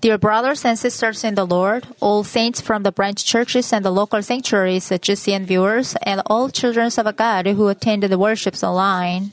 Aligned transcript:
Dear 0.00 0.18
brothers 0.18 0.64
and 0.64 0.78
sisters 0.78 1.24
in 1.24 1.34
the 1.34 1.46
Lord, 1.46 1.86
all 2.00 2.22
saints 2.22 2.60
from 2.60 2.82
the 2.82 2.92
branch 2.92 3.24
churches 3.24 3.72
and 3.72 3.84
the 3.84 3.90
local 3.90 4.22
sanctuaries, 4.22 4.88
GCN 4.90 5.46
viewers, 5.46 5.96
and 6.02 6.20
all 6.26 6.50
children 6.50 6.90
of 6.94 7.16
God 7.16 7.46
who 7.46 7.68
attend 7.68 8.02
the 8.02 8.18
worships 8.18 8.62
online. 8.62 9.32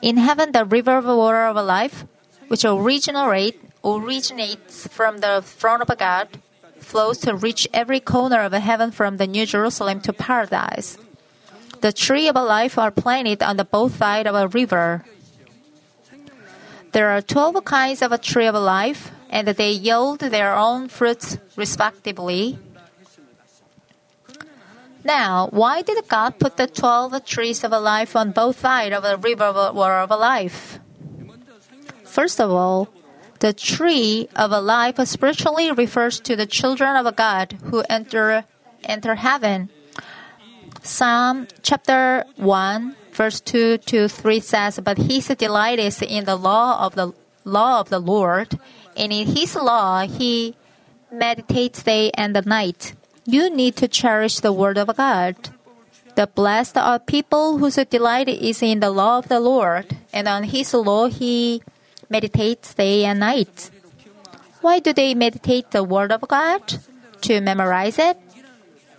In 0.00 0.16
heaven, 0.16 0.52
the 0.52 0.64
river 0.64 0.98
of 0.98 1.04
water 1.04 1.46
of 1.46 1.56
life, 1.64 2.06
which 2.48 2.64
originate, 2.64 3.60
originates 3.84 4.86
from 4.88 5.18
the 5.18 5.42
throne 5.44 5.82
of 5.82 5.98
God, 5.98 6.28
flows 6.78 7.18
to 7.18 7.34
reach 7.34 7.68
every 7.74 8.00
corner 8.00 8.40
of 8.40 8.52
heaven 8.52 8.90
from 8.90 9.18
the 9.18 9.26
New 9.26 9.44
Jerusalem 9.44 10.00
to 10.02 10.12
paradise. 10.12 10.96
The 11.80 11.92
tree 11.92 12.28
of 12.28 12.36
life 12.36 12.78
are 12.78 12.90
planted 12.90 13.42
on 13.42 13.56
the 13.56 13.64
both 13.64 13.98
sides 13.98 14.28
of 14.28 14.34
a 14.34 14.48
river. 14.48 15.04
There 16.92 17.10
are 17.10 17.20
12 17.20 17.64
kinds 17.64 18.02
of 18.02 18.12
a 18.12 18.18
tree 18.18 18.46
of 18.46 18.54
life, 18.54 19.10
and 19.30 19.48
they 19.48 19.70
yield 19.70 20.20
their 20.20 20.54
own 20.54 20.88
fruits 20.88 21.38
respectively. 21.56 22.58
Now, 25.04 25.48
why 25.52 25.82
did 25.82 26.06
God 26.08 26.38
put 26.38 26.56
the 26.56 26.66
12 26.66 27.24
trees 27.24 27.64
of 27.64 27.72
life 27.72 28.16
on 28.16 28.32
both 28.32 28.60
sides 28.60 28.94
of 28.94 29.02
the 29.02 29.16
river 29.16 29.44
of 29.44 30.10
life? 30.10 30.80
First 32.04 32.40
of 32.40 32.50
all, 32.50 32.88
the 33.40 33.52
tree 33.52 34.28
of 34.34 34.50
life 34.50 34.98
spiritually 35.06 35.70
refers 35.70 36.18
to 36.20 36.34
the 36.34 36.46
children 36.46 36.96
of 36.96 37.14
God 37.14 37.56
who 37.70 37.84
enter 37.88 38.44
enter 38.82 39.14
heaven. 39.14 39.70
Psalm 40.82 41.46
chapter 41.62 42.24
1 42.36 42.96
verse 43.18 43.40
2 43.40 43.78
to 43.78 44.06
3 44.06 44.38
says, 44.38 44.78
But 44.78 45.10
his 45.10 45.26
delight 45.34 45.80
is 45.82 46.00
in 46.00 46.24
the 46.24 46.36
law 46.38 46.86
of 46.86 46.94
the 46.94 47.12
law 47.42 47.80
of 47.80 47.90
the 47.90 47.98
Lord, 47.98 48.54
and 48.96 49.12
in 49.12 49.34
his 49.34 49.56
law 49.56 50.06
he 50.06 50.54
meditates 51.10 51.82
day 51.82 52.12
and 52.14 52.38
night. 52.46 52.94
You 53.26 53.50
need 53.50 53.74
to 53.82 53.88
cherish 53.88 54.38
the 54.38 54.54
word 54.54 54.78
of 54.78 54.94
God. 54.96 55.34
The 56.14 56.28
blessed 56.28 56.78
are 56.78 56.98
people 56.98 57.58
whose 57.58 57.76
delight 57.90 58.28
is 58.28 58.62
in 58.62 58.78
the 58.78 58.90
law 58.90 59.18
of 59.18 59.28
the 59.28 59.40
Lord, 59.40 59.98
and 60.12 60.28
on 60.28 60.44
his 60.44 60.72
law 60.72 61.08
he 61.10 61.62
meditates 62.08 62.74
day 62.74 63.04
and 63.04 63.18
night. 63.18 63.70
Why 64.62 64.78
do 64.78 64.92
they 64.92 65.14
meditate 65.14 65.70
the 65.70 65.82
word 65.82 66.12
of 66.12 66.22
God? 66.22 66.62
To 67.22 67.40
memorize 67.40 67.98
it? 67.98 68.16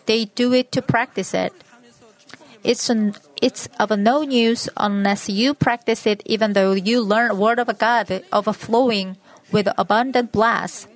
They 0.05 0.25
do 0.25 0.51
it 0.53 0.71
to 0.73 0.81
practice 0.81 1.33
it. 1.33 1.53
It's 2.63 2.89
it's 3.41 3.67
of 3.79 3.91
no 3.97 4.21
use 4.21 4.69
unless 4.77 5.29
you 5.29 5.53
practice 5.53 6.05
it 6.05 6.21
even 6.25 6.53
though 6.53 6.73
you 6.73 7.01
learn 7.01 7.37
word 7.37 7.59
of 7.59 7.71
God 7.77 8.23
overflowing 8.31 9.17
with 9.51 9.67
abundant 9.77 10.31
bless. 10.31 10.87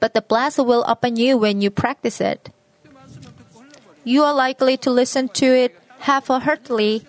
But 0.00 0.14
the 0.14 0.22
bless 0.22 0.58
will 0.58 0.82
upon 0.84 1.16
you 1.16 1.38
when 1.38 1.60
you 1.60 1.70
practice 1.70 2.20
it. 2.20 2.50
You 4.04 4.24
are 4.24 4.34
likely 4.34 4.76
to 4.78 4.90
listen 4.90 5.28
to 5.38 5.46
it 5.46 5.78
half-heartedly 6.00 7.06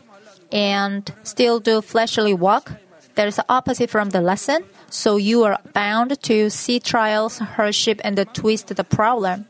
and 0.52 1.11
still 1.23 1.59
do 1.59 1.81
fleshly 1.81 2.33
work. 2.33 2.71
That 3.15 3.27
is 3.27 3.39
opposite 3.49 3.89
from 3.89 4.09
the 4.09 4.21
lesson, 4.21 4.65
so 4.89 5.17
you 5.17 5.43
are 5.43 5.59
bound 5.73 6.21
to 6.23 6.49
see 6.49 6.80
trials, 6.80 7.37
hardship, 7.37 8.02
and 8.03 8.17
twist 8.33 8.73
the 8.73 8.83
problem. 8.83 9.45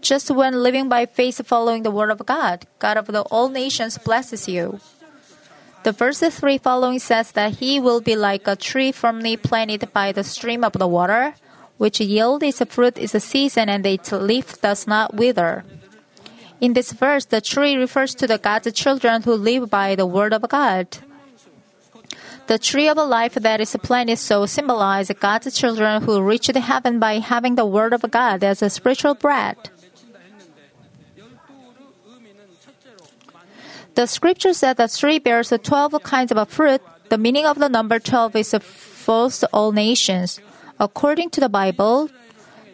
Just 0.00 0.30
when 0.30 0.62
living 0.62 0.88
by 0.88 1.06
faith 1.06 1.44
following 1.46 1.82
the 1.82 1.90
word 1.90 2.10
of 2.10 2.24
God, 2.24 2.66
God 2.78 2.96
of 2.96 3.06
the 3.06 3.22
all 3.22 3.48
nations 3.48 3.98
blesses 3.98 4.48
you. 4.48 4.80
The 5.82 5.92
verse 5.92 6.20
3 6.20 6.58
following 6.58 6.98
says 6.98 7.32
that 7.32 7.58
he 7.58 7.80
will 7.80 8.00
be 8.00 8.16
like 8.16 8.46
a 8.46 8.56
tree 8.56 8.92
firmly 8.92 9.36
planted 9.36 9.92
by 9.92 10.12
the 10.12 10.24
stream 10.24 10.64
of 10.64 10.72
the 10.72 10.86
water, 10.86 11.34
which 11.78 12.00
yields 12.00 12.44
its 12.44 12.62
fruit 12.72 12.98
in 12.98 13.06
the 13.06 13.20
season 13.20 13.68
and 13.68 13.86
its 13.86 14.12
leaf 14.12 14.60
does 14.60 14.86
not 14.86 15.14
wither. 15.14 15.64
In 16.60 16.72
this 16.72 16.92
verse, 16.92 17.24
the 17.24 17.40
tree 17.40 17.76
refers 17.76 18.14
to 18.16 18.26
the 18.26 18.38
God's 18.38 18.72
children 18.72 19.22
who 19.22 19.34
live 19.34 19.70
by 19.70 19.94
the 19.94 20.06
word 20.06 20.32
of 20.32 20.42
God. 20.48 20.98
The 22.48 22.58
tree 22.58 22.88
of 22.88 22.96
life 22.96 23.34
that 23.34 23.60
is 23.60 23.76
planted 23.82 24.18
so 24.18 24.46
symbolizes 24.46 25.16
God's 25.20 25.56
children 25.56 26.02
who 26.02 26.20
reach 26.22 26.48
the 26.48 26.60
heaven 26.60 26.98
by 26.98 27.18
having 27.20 27.54
the 27.54 27.66
word 27.66 27.92
of 27.92 28.02
God 28.10 28.42
as 28.42 28.62
a 28.62 28.70
spiritual 28.70 29.14
bread. 29.14 29.70
The 33.98 34.06
scripture 34.06 34.54
said 34.54 34.76
that 34.76 34.94
tree 34.94 35.18
bears 35.18 35.50
12 35.50 36.04
kinds 36.04 36.30
of 36.30 36.48
fruit. 36.48 36.80
The 37.08 37.18
meaning 37.18 37.44
of 37.44 37.58
the 37.58 37.68
number 37.68 37.98
12 37.98 38.36
is 38.36 38.54
false 38.62 39.42
all 39.52 39.72
nations. 39.72 40.38
According 40.78 41.30
to 41.30 41.40
the 41.40 41.48
Bible, 41.48 42.08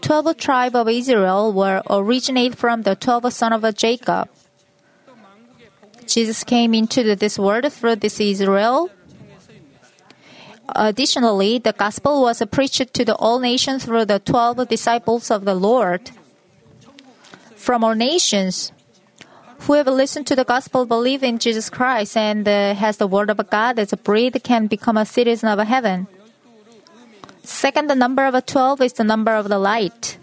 12 0.03 0.37
tribe 0.37 0.77
of 0.77 0.87
Israel 0.87 1.51
were 1.51 1.81
originated 1.89 2.59
from 2.59 2.83
the 2.83 2.95
12 2.95 3.33
son 3.33 3.55
of 3.55 3.65
Jacob. 3.75 4.29
Jesus 6.07 6.45
came 6.45 6.75
into 6.75 7.17
this 7.17 7.39
world 7.39 7.73
through 7.73 7.97
this 7.97 8.21
Israel. 8.21 8.91
Additionally, 10.77 11.56
the 11.56 11.73
gospel 11.73 12.21
was 12.21 12.43
preached 12.53 12.93
to 12.93 13.03
the 13.03 13.15
all 13.15 13.39
nations 13.39 13.87
through 13.87 14.05
the 14.05 14.19
12 14.19 14.69
disciples 14.69 15.31
of 15.31 15.47
the 15.47 15.55
Lord. 15.55 16.11
From 17.56 17.83
all 17.83 17.95
nations, 17.95 18.73
Whoever 19.61 19.91
listens 19.91 20.27
to 20.27 20.37
the 20.37 20.45
gospel, 20.45 20.85
believe 20.85 21.23
in 21.23 21.39
Jesus 21.39 21.71
Christ, 21.71 22.17
and 22.17 22.47
uh, 22.47 22.75
has 22.75 22.99
the 22.99 23.07
word 23.07 23.31
of 23.31 23.39
God 23.51 23.79
as 23.79 23.93
a 23.93 23.97
breed 23.97 24.43
can 24.45 24.67
become 24.67 24.97
a 24.97 25.07
citizen 25.07 25.49
of 25.49 25.59
heaven. 25.67 26.07
Second, 27.43 27.89
the 27.89 27.95
number 27.95 28.25
of 28.25 28.47
12 28.47 28.81
is 28.83 28.93
the 28.95 29.05
number 29.05 29.35
of 29.35 29.49
the 29.49 29.59
light. 29.59 30.19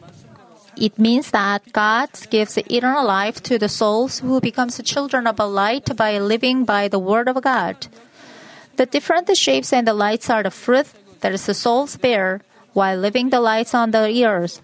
It 0.78 0.98
means 0.98 1.32
that 1.32 1.74
God 1.74 2.10
gives 2.30 2.58
eternal 2.58 3.06
life 3.06 3.44
to 3.44 3.58
the 3.58 3.70
souls 3.70 4.20
who 4.20 4.40
becomes 4.40 4.82
children 4.84 5.28
of 5.28 5.40
a 5.40 5.46
light 5.46 5.96
by 5.96 6.18
living 6.20 6.66
by 6.66 6.88
the 6.88 7.00
word 7.00 7.28
of 7.28 7.42
God. 7.42 7.88
The 8.78 8.86
different 8.86 9.36
shapes 9.38 9.74
and 9.74 9.88
the 9.88 9.94
lights 9.94 10.30
are 10.30 10.44
the 10.44 10.52
fruit 10.52 10.88
that 11.20 11.32
the 11.32 11.54
souls 11.54 11.98
bear 11.98 12.42
while 12.74 12.98
living 12.98 13.30
the 13.30 13.42
lights 13.42 13.76
on 13.76 13.92
the 13.92 14.26
earth. 14.26 14.62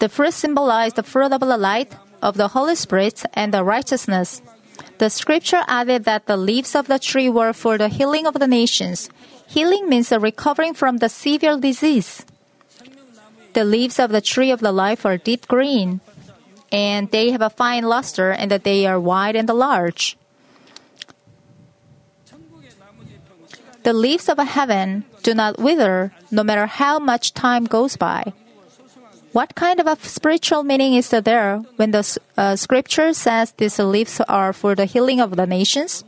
The 0.00 0.08
fruit 0.08 0.32
symbolized 0.32 0.96
the 0.96 1.02
fruit 1.02 1.32
of 1.32 1.40
the 1.40 1.58
light, 1.58 1.94
of 2.22 2.36
the 2.36 2.48
Holy 2.48 2.74
Spirit, 2.74 3.22
and 3.34 3.52
the 3.52 3.62
righteousness. 3.62 4.40
The 4.96 5.10
scripture 5.10 5.60
added 5.68 6.04
that 6.04 6.24
the 6.26 6.36
leaves 6.36 6.74
of 6.74 6.88
the 6.88 6.98
tree 6.98 7.28
were 7.28 7.52
for 7.52 7.76
the 7.76 7.88
healing 7.88 8.26
of 8.26 8.34
the 8.34 8.48
nations. 8.48 9.10
Healing 9.46 9.88
means 9.88 10.10
recovering 10.10 10.72
from 10.72 10.98
the 10.98 11.08
severe 11.08 11.58
disease. 11.58 12.24
The 13.52 13.64
leaves 13.64 13.98
of 13.98 14.10
the 14.10 14.20
tree 14.20 14.50
of 14.50 14.60
the 14.60 14.72
life 14.72 15.04
are 15.04 15.18
deep 15.18 15.46
green, 15.48 16.00
and 16.72 17.10
they 17.10 17.30
have 17.30 17.42
a 17.42 17.50
fine 17.50 17.84
luster, 17.84 18.30
and 18.30 18.50
that 18.50 18.64
they 18.64 18.86
are 18.86 18.98
wide 18.98 19.36
and 19.36 19.48
large. 19.48 20.16
The 23.82 23.92
leaves 23.92 24.28
of 24.28 24.38
heaven 24.38 25.04
do 25.22 25.34
not 25.34 25.58
wither, 25.58 26.12
no 26.30 26.44
matter 26.44 26.66
how 26.66 26.98
much 26.98 27.34
time 27.34 27.64
goes 27.64 27.96
by. 27.96 28.32
What 29.32 29.54
kind 29.54 29.78
of 29.78 29.86
a 29.86 29.96
spiritual 30.02 30.64
meaning 30.64 30.94
is 30.94 31.10
there 31.10 31.58
when 31.76 31.92
the 31.92 32.18
uh, 32.36 32.56
scripture 32.56 33.12
says 33.12 33.52
these 33.56 33.78
leaves 33.78 34.20
are 34.28 34.52
for 34.52 34.74
the 34.74 34.86
healing 34.86 35.20
of 35.20 35.36
the 35.36 35.46
nations? 35.46 36.02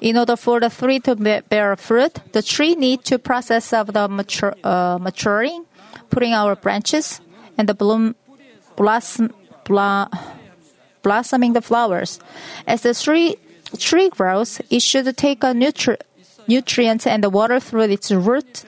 In 0.00 0.16
order 0.16 0.36
for 0.36 0.60
the 0.60 0.68
tree 0.70 1.00
to 1.00 1.16
bear 1.16 1.74
fruit, 1.74 2.20
the 2.32 2.40
tree 2.40 2.76
needs 2.76 3.02
to 3.10 3.18
process 3.18 3.72
of 3.72 3.92
the 3.92 4.06
mature, 4.06 4.54
uh, 4.62 4.96
maturing, 5.00 5.64
putting 6.08 6.32
our 6.32 6.54
branches, 6.54 7.20
and 7.56 7.68
the 7.68 7.74
bloom, 7.74 8.14
blossom, 8.76 9.34
blossoming 11.02 11.54
the 11.54 11.62
flowers. 11.62 12.20
As 12.64 12.82
the 12.82 12.94
tree, 12.94 13.36
tree 13.76 14.08
grows, 14.08 14.60
it 14.70 14.82
should 14.82 15.16
take 15.16 15.42
a 15.42 15.48
nutri- 15.48 16.00
nutrients 16.46 17.08
and 17.08 17.24
the 17.24 17.30
water 17.30 17.58
through 17.58 17.90
its 17.90 18.12
root 18.12 18.64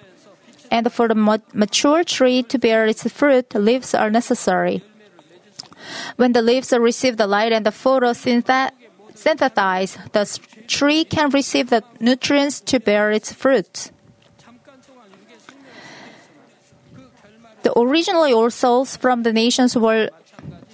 and 0.71 0.93
for 0.93 1.09
the 1.09 1.41
mature 1.53 2.05
tree 2.05 2.43
to 2.45 2.59
bear 2.59 2.87
its 2.87 3.11
fruit, 3.11 3.53
leaves 3.55 3.95
are 3.95 4.11
necessary. 4.11 4.83
When 6.17 6.33
the 6.33 6.43
leaves 6.43 6.73
receive 6.73 7.17
the 7.17 7.27
light 7.27 7.53
and 7.53 7.67
the 7.67 7.71
photosynthesize, 7.71 10.13
the 10.13 10.39
tree 10.67 11.05
can 11.05 11.31
receive 11.31 11.71
the 11.71 11.83
nutrients 11.99 12.61
to 12.61 12.79
bear 12.79 13.11
its 13.11 13.33
fruit. 13.33 13.91
The 17.63 17.79
originally 17.79 18.33
all 18.33 18.51
souls 18.51 18.97
from 18.97 19.23
the 19.23 19.33
nations 19.33 19.77
were 19.77 20.11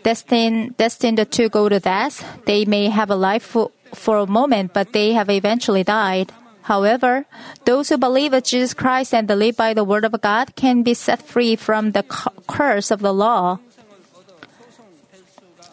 destined, 0.03 0.77
destined 0.77 1.31
to 1.33 1.49
go 1.49 1.69
to 1.69 1.81
death. 1.81 2.25
They 2.47 2.65
may 2.65 2.89
have 2.89 3.11
a 3.11 3.17
life 3.17 3.43
for, 3.43 3.73
for 3.93 4.19
a 4.19 4.27
moment, 4.27 4.73
but 4.73 4.93
they 4.93 5.15
have 5.15 5.29
eventually 5.31 5.83
died. 5.83 6.33
However, 6.67 7.27
those 7.65 7.91
who 7.91 7.97
believe 7.97 8.35
in 8.35 8.43
Jesus 8.43 8.75
Christ 8.75 9.15
and 9.15 9.31
live 9.31 9.57
by 9.57 9.73
the 9.73 9.87
word 9.87 10.03
of 10.03 10.19
God 10.21 10.57
can 10.57 10.83
be 10.83 10.95
set 10.95 11.23
free 11.23 11.55
from 11.55 11.93
the 11.93 12.03
curse 12.03 12.91
of 12.91 12.99
the 12.99 13.15
law. 13.15 13.61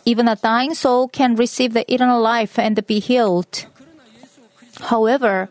Even 0.06 0.28
a 0.28 0.36
dying 0.36 0.76
soul 0.76 1.08
can 1.08 1.34
receive 1.34 1.74
the 1.74 1.82
eternal 1.92 2.22
life 2.22 2.60
and 2.60 2.78
be 2.86 3.00
healed. 3.00 3.66
However, 4.94 5.50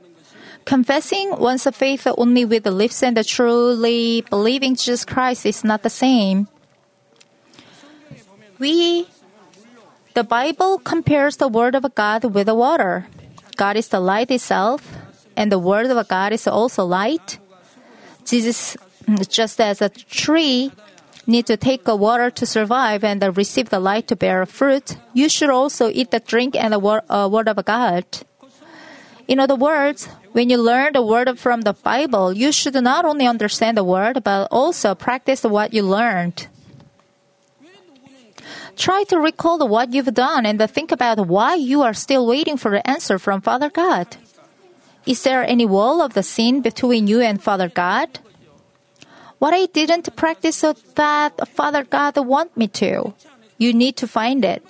confessing 0.64 1.34
one's 1.34 1.66
faith 1.74 2.06
only 2.06 2.44
with 2.44 2.62
the 2.62 2.70
lips 2.70 3.02
and 3.02 3.18
truly 3.26 4.22
believing 4.30 4.76
Jesus 4.76 5.04
Christ 5.04 5.44
is 5.44 5.64
not 5.64 5.82
the 5.82 5.90
same. 5.90 6.46
We 8.60 9.10
the 10.14 10.22
Bible 10.22 10.78
compares 10.78 11.38
the 11.38 11.48
Word 11.48 11.74
of 11.74 11.82
God 11.96 12.30
with 12.30 12.46
the 12.46 12.54
water. 12.54 13.08
God 13.56 13.76
is 13.76 13.88
the 13.88 13.98
light 13.98 14.30
itself, 14.30 15.01
and 15.36 15.50
the 15.50 15.58
Word 15.58 15.86
of 15.86 16.08
God 16.08 16.32
is 16.32 16.46
also 16.46 16.84
light. 16.84 17.38
Jesus, 18.24 18.76
just 19.28 19.60
as 19.60 19.82
a 19.82 19.88
tree 19.88 20.72
needs 21.26 21.46
to 21.46 21.56
take 21.56 21.84
the 21.84 21.96
water 21.96 22.30
to 22.30 22.46
survive 22.46 23.04
and 23.04 23.22
receive 23.36 23.70
the 23.70 23.80
light 23.80 24.08
to 24.08 24.16
bear 24.16 24.44
fruit, 24.46 24.96
you 25.12 25.28
should 25.28 25.50
also 25.50 25.88
eat 25.88 26.10
the 26.10 26.20
drink 26.20 26.56
and 26.56 26.72
the 26.72 26.80
uh, 26.80 27.28
word 27.28 27.48
of 27.48 27.64
God. 27.64 28.04
In 29.28 29.38
other 29.38 29.54
words, 29.54 30.06
when 30.32 30.50
you 30.50 30.58
learn 30.58 30.94
the 30.94 31.02
word 31.02 31.38
from 31.38 31.62
the 31.62 31.72
Bible, 31.72 32.32
you 32.32 32.52
should 32.52 32.74
not 32.74 33.04
only 33.04 33.26
understand 33.26 33.76
the 33.76 33.84
word, 33.84 34.24
but 34.24 34.48
also 34.50 34.94
practice 34.94 35.44
what 35.44 35.72
you 35.72 35.82
learned. 35.82 36.48
Try 38.76 39.04
to 39.08 39.18
recall 39.18 39.68
what 39.68 39.92
you've 39.92 40.14
done 40.14 40.46
and 40.46 40.58
think 40.70 40.92
about 40.92 41.26
why 41.26 41.54
you 41.54 41.82
are 41.82 41.94
still 41.94 42.26
waiting 42.26 42.56
for 42.56 42.70
the 42.70 42.86
answer 42.88 43.18
from 43.18 43.40
Father 43.40 43.70
God. 43.70 44.16
Is 45.06 45.22
there 45.22 45.42
any 45.44 45.66
wall 45.66 46.00
of 46.00 46.14
the 46.14 46.22
sin 46.22 46.60
between 46.62 47.06
you 47.06 47.20
and 47.20 47.42
Father 47.42 47.68
God? 47.68 48.20
What 49.38 49.52
I 49.52 49.66
didn't 49.66 50.14
practice 50.14 50.56
so 50.56 50.74
that 50.94 51.48
Father 51.48 51.82
God 51.82 52.16
want 52.18 52.56
me 52.56 52.68
to. 52.78 53.12
You 53.58 53.72
need 53.72 53.96
to 53.96 54.06
find 54.06 54.44
it. 54.44 54.62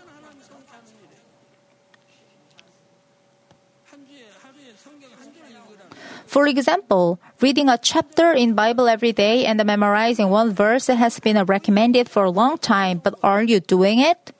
For 6.26 6.46
example, 6.46 7.20
reading 7.43 7.69
a 7.69 7.76
chapter 7.76 8.32
in 8.32 8.55
Bible 8.55 8.88
every 8.88 9.12
day 9.12 9.44
and 9.44 9.62
memorizing 9.62 10.31
one 10.31 10.55
verse 10.55 10.87
has 10.87 11.20
been 11.20 11.37
recommended 11.44 12.08
for 12.08 12.25
a 12.25 12.31
long 12.31 12.56
time, 12.56 13.02
but 13.05 13.14
are 13.23 13.43
you 13.43 13.61
doing 13.61 13.99
it? 14.00 14.32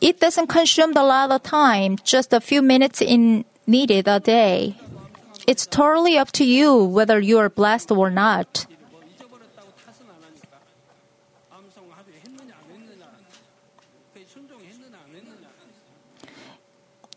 It 0.00 0.20
doesn't 0.20 0.48
consume 0.48 0.92
a 0.96 1.02
lot 1.02 1.30
of 1.30 1.42
time, 1.42 1.96
just 2.04 2.32
a 2.32 2.40
few 2.40 2.62
minutes 2.62 3.00
in 3.00 3.44
needed 3.66 4.06
a 4.08 4.20
day. 4.20 4.76
It's 5.46 5.66
totally 5.66 6.18
up 6.18 6.32
to 6.32 6.44
you 6.44 6.84
whether 6.84 7.18
you 7.18 7.38
are 7.38 7.48
blessed 7.48 7.90
or 7.90 8.10
not. 8.10 8.66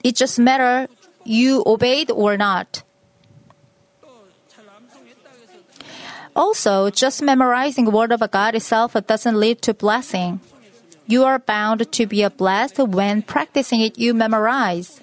It 0.02 0.16
just 0.16 0.40
matters 0.40 0.88
you 1.26 1.64
obeyed 1.66 2.10
or 2.10 2.38
not. 2.38 2.84
Also, 6.36 6.90
just 6.90 7.22
memorizing 7.22 7.92
word 7.92 8.14
of 8.14 8.24
God 8.31 8.56
itself 8.56 8.96
doesn't 9.08 9.38
lead 9.38 9.62
to 9.64 9.74
blessing. 9.74 10.40
You 11.09 11.25
are 11.25 11.39
bound 11.41 11.91
to 11.91 12.06
be 12.06 12.21
a 12.21 12.29
blessed 12.29 12.77
when 12.77 13.23
practicing 13.23 13.81
it 13.81 13.97
you 13.97 14.13
memorize. 14.13 15.01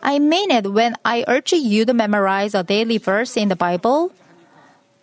I 0.00 0.20
mean 0.20 0.52
it 0.52 0.70
when 0.70 0.94
I 1.04 1.24
urge 1.26 1.52
you 1.52 1.84
to 1.84 1.92
memorize 1.92 2.54
a 2.54 2.62
daily 2.62 2.98
verse 2.98 3.36
in 3.36 3.48
the 3.48 3.56
Bible. 3.58 4.14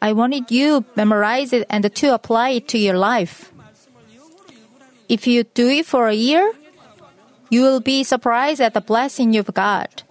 I 0.02 0.14
wanted 0.14 0.50
you 0.52 0.82
to 0.82 0.86
memorize 0.96 1.52
it 1.52 1.68
and 1.70 1.84
to 1.84 2.14
apply 2.14 2.64
it 2.64 2.70
to 2.70 2.78
your 2.78 2.98
life. 2.98 3.52
If 5.10 5.28
you 5.28 5.44
do 5.44 5.68
it 5.68 5.86
for 5.86 6.08
a 6.08 6.16
year, 6.16 6.48
you 7.50 7.64
will 7.64 7.82
be 7.82 8.06
surprised 8.06 8.62
at 8.62 8.74
the 8.74 8.80
blessing 8.80 9.34
you've 9.34 9.54
got. 9.54 10.04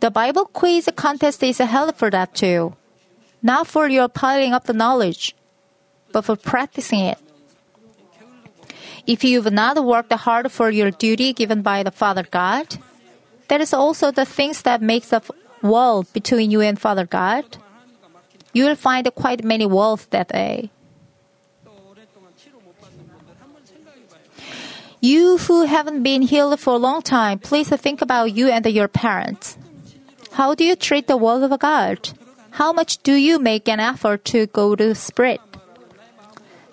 The 0.00 0.10
Bible 0.10 0.46
quiz 0.46 0.88
contest 0.96 1.42
is 1.42 1.58
held 1.58 1.94
for 1.96 2.08
that 2.08 2.34
too. 2.34 2.72
Not 3.42 3.66
for 3.66 3.88
your 3.88 4.08
piling 4.08 4.52
up 4.52 4.64
the 4.64 4.72
knowledge, 4.72 5.34
but 6.12 6.24
for 6.24 6.36
practicing 6.36 7.00
it. 7.00 7.18
If 9.06 9.24
you've 9.24 9.50
not 9.50 9.82
worked 9.84 10.12
hard 10.12 10.52
for 10.52 10.70
your 10.70 10.90
duty 10.90 11.32
given 11.32 11.62
by 11.62 11.82
the 11.82 11.90
Father 11.90 12.26
God, 12.30 12.78
that 13.48 13.60
is 13.60 13.72
also 13.72 14.10
the 14.10 14.24
things 14.24 14.62
that 14.62 14.82
makes 14.82 15.08
the 15.08 15.22
wall 15.62 16.04
between 16.12 16.50
you 16.50 16.60
and 16.60 16.78
Father 16.78 17.06
God. 17.06 17.44
You 18.52 18.66
will 18.66 18.76
find 18.76 19.08
quite 19.14 19.42
many 19.42 19.66
walls 19.66 20.06
that 20.10 20.28
day. 20.28 20.70
You 25.00 25.38
who 25.38 25.64
haven't 25.64 26.02
been 26.02 26.22
healed 26.22 26.60
for 26.60 26.74
a 26.74 26.76
long 26.76 27.00
time, 27.00 27.38
please 27.38 27.68
think 27.68 28.02
about 28.02 28.36
you 28.36 28.48
and 28.48 28.66
your 28.66 28.88
parents. 28.88 29.56
How 30.32 30.54
do 30.54 30.62
you 30.62 30.76
treat 30.76 31.06
the 31.06 31.16
word 31.16 31.42
of 31.42 31.58
God? 31.58 32.10
How 32.52 32.72
much 32.72 32.98
do 33.02 33.14
you 33.14 33.38
make 33.38 33.68
an 33.68 33.80
effort 33.80 34.24
to 34.26 34.46
go 34.46 34.76
to 34.76 34.94
spirit? 34.94 35.40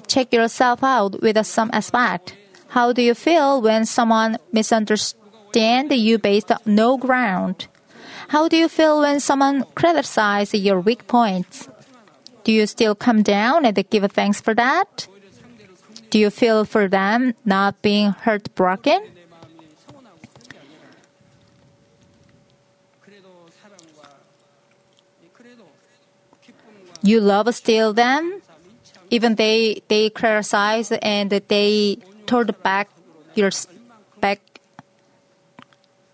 Check 0.07 0.33
yourself 0.33 0.83
out 0.83 1.21
with 1.21 1.45
some 1.45 1.69
aspect. 1.73 2.35
How 2.69 2.93
do 2.93 3.01
you 3.01 3.13
feel 3.13 3.61
when 3.61 3.85
someone 3.85 4.37
misunderstands 4.51 5.95
you 5.95 6.17
based 6.17 6.51
on 6.51 6.59
no 6.65 6.97
ground? 6.97 7.67
How 8.29 8.47
do 8.47 8.57
you 8.57 8.67
feel 8.67 8.99
when 8.99 9.19
someone 9.19 9.65
criticizes 9.75 10.61
your 10.61 10.79
weak 10.79 11.07
points? 11.07 11.69
Do 12.43 12.51
you 12.51 12.67
still 12.67 12.95
come 12.95 13.23
down 13.23 13.65
and 13.65 13.89
give 13.89 14.11
thanks 14.11 14.41
for 14.41 14.53
that? 14.55 15.07
Do 16.09 16.19
you 16.19 16.29
feel 16.29 16.63
for 16.65 16.87
them 16.87 17.33
not 17.45 17.81
being 17.81 18.11
heartbroken? 18.11 19.03
You 27.01 27.21
love 27.21 27.53
still 27.55 27.93
them, 27.93 28.41
even 29.09 29.35
they 29.35 29.81
they 29.87 30.09
criticize 30.09 30.91
and 30.91 31.29
they 31.31 31.99
told 32.25 32.51
back 32.63 32.89
your 33.35 33.51
back 34.19 34.41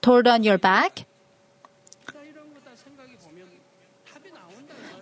told 0.02 0.28
on 0.28 0.44
your 0.44 0.58
back. 0.58 1.06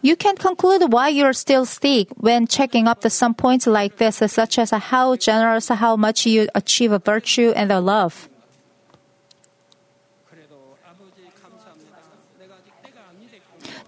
You 0.01 0.15
can 0.15 0.35
conclude 0.35 0.91
why 0.91 1.09
you're 1.09 1.33
still 1.33 1.65
sick 1.65 2.09
when 2.17 2.47
checking 2.47 2.87
up 2.87 3.01
to 3.01 3.09
some 3.09 3.35
points 3.35 3.67
like 3.67 3.97
this, 3.97 4.17
such 4.17 4.57
as 4.57 4.71
how 4.71 5.15
generous, 5.15 5.69
how 5.69 5.95
much 5.95 6.25
you 6.25 6.49
achieve 6.55 6.91
a 6.91 6.97
virtue 6.97 7.53
and 7.55 7.71
a 7.71 7.79
love. 7.79 8.30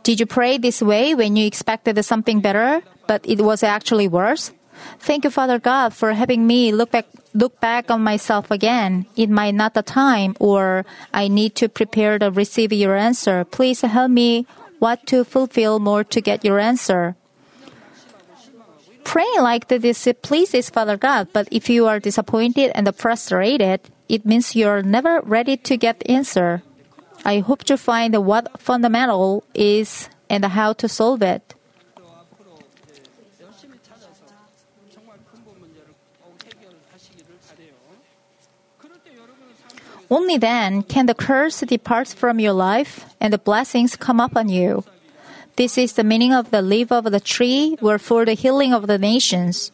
Did 0.03 0.19
you 0.19 0.25
pray 0.25 0.57
this 0.57 0.81
way 0.81 1.15
when 1.15 1.35
you 1.35 1.47
expected 1.47 1.95
something 2.03 2.41
better, 2.41 2.81
but 3.07 3.23
it 3.23 3.39
was 3.41 3.63
actually 3.63 4.07
worse? 4.07 4.51
Thank 4.99 5.23
you, 5.23 5.29
Father 5.29 5.59
God, 5.59 5.93
for 5.93 6.11
having 6.11 6.45
me 6.45 6.71
look 6.71 6.91
back 6.91 7.07
look 7.33 7.59
back 7.59 7.89
on 7.89 8.03
myself 8.03 8.51
again. 8.51 9.05
It 9.15 9.29
might 9.29 9.55
not 9.55 9.73
the 9.73 9.81
time, 9.81 10.35
or 10.39 10.85
I 11.13 11.27
need 11.27 11.55
to 11.55 11.69
prepare 11.69 12.19
to 12.19 12.29
receive 12.29 12.73
your 12.73 12.95
answer. 12.95 13.43
Please 13.45 13.81
help 13.81 14.11
me 14.11 14.45
what 14.79 15.07
to 15.07 15.23
fulfill 15.23 15.79
more 15.79 16.03
to 16.03 16.21
get 16.21 16.43
your 16.43 16.59
answer. 16.59 17.15
Praying 19.03 19.41
like 19.41 19.67
this 19.67 20.07
pleases 20.21 20.69
Father 20.69 20.97
God, 20.97 21.29
but 21.33 21.47
if 21.51 21.69
you 21.69 21.87
are 21.87 21.99
disappointed 21.99 22.71
and 22.75 22.87
frustrated, 22.95 23.81
it 24.09 24.25
means 24.25 24.55
you're 24.55 24.83
never 24.83 25.21
ready 25.21 25.57
to 25.57 25.77
get 25.77 25.99
the 25.99 26.11
answer. 26.11 26.61
I 27.25 27.39
hope 27.39 27.63
to 27.65 27.77
find 27.77 28.25
what 28.25 28.59
fundamental 28.59 29.43
is 29.53 30.09
and 30.29 30.43
how 30.43 30.73
to 30.73 30.89
solve 30.89 31.21
it. 31.21 31.55
Only 40.09 40.37
then 40.37 40.83
can 40.83 41.07
the 41.07 41.15
curse 41.15 41.61
depart 41.61 42.09
from 42.09 42.39
your 42.39 42.53
life 42.53 43.05
and 43.19 43.33
the 43.33 43.39
blessings 43.39 43.95
come 43.95 44.19
upon 44.19 44.49
you. 44.49 44.83
This 45.55 45.77
is 45.77 45.93
the 45.93 46.03
meaning 46.03 46.33
of 46.33 46.51
the 46.51 46.61
leaf 46.61 46.91
of 46.91 47.05
the 47.05 47.19
tree 47.19 47.77
were 47.81 47.97
for 47.97 48.25
the 48.25 48.33
healing 48.33 48.73
of 48.73 48.87
the 48.87 48.97
nations. 48.97 49.71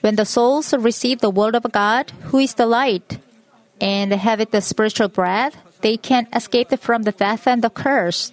When 0.00 0.16
the 0.16 0.24
souls 0.24 0.72
receive 0.72 1.20
the 1.20 1.30
word 1.30 1.54
of 1.54 1.66
God, 1.72 2.10
who 2.30 2.38
is 2.38 2.54
the 2.54 2.66
light, 2.66 3.18
and 3.80 4.12
have 4.12 4.40
it 4.40 4.50
the 4.50 4.60
spiritual 4.60 5.08
bread, 5.08 5.54
they 5.80 5.96
can 5.96 6.28
escape 6.32 6.70
from 6.80 7.02
the 7.02 7.12
death 7.12 7.46
and 7.46 7.62
the 7.62 7.70
curse. 7.70 8.32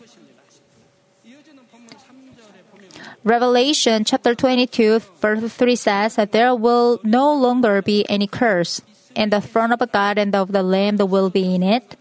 Revelation 3.23 4.05
chapter 4.05 4.35
22 4.35 4.99
verse 5.19 5.53
3 5.53 5.75
says 5.75 6.15
that 6.15 6.31
there 6.31 6.55
will 6.55 6.99
no 7.03 7.33
longer 7.33 7.81
be 7.81 8.05
any 8.07 8.27
curse, 8.27 8.81
and 9.15 9.33
the 9.33 9.41
throne 9.41 9.71
of 9.71 9.81
God 9.91 10.17
and 10.17 10.35
of 10.35 10.51
the 10.51 10.63
Lamb 10.63 10.97
will 10.97 11.29
be 11.29 11.55
in 11.55 11.63
it, 11.63 11.97